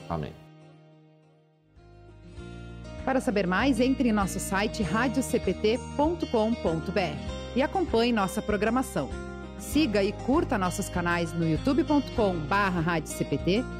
Amém. 0.08 0.32
Para 3.04 3.20
saber 3.20 3.46
mais, 3.46 3.78
entre 3.78 4.08
em 4.08 4.12
nosso 4.12 4.40
site 4.40 4.82
radiocpt.com.br 4.82 6.24
e 7.54 7.62
acompanhe 7.62 8.12
nossa 8.12 8.42
programação. 8.42 9.08
Siga 9.56 10.02
e 10.02 10.10
curta 10.10 10.58
nossos 10.58 10.88
canais 10.88 11.32
no 11.32 11.46
youtube.com/radiocpt, 11.46 13.79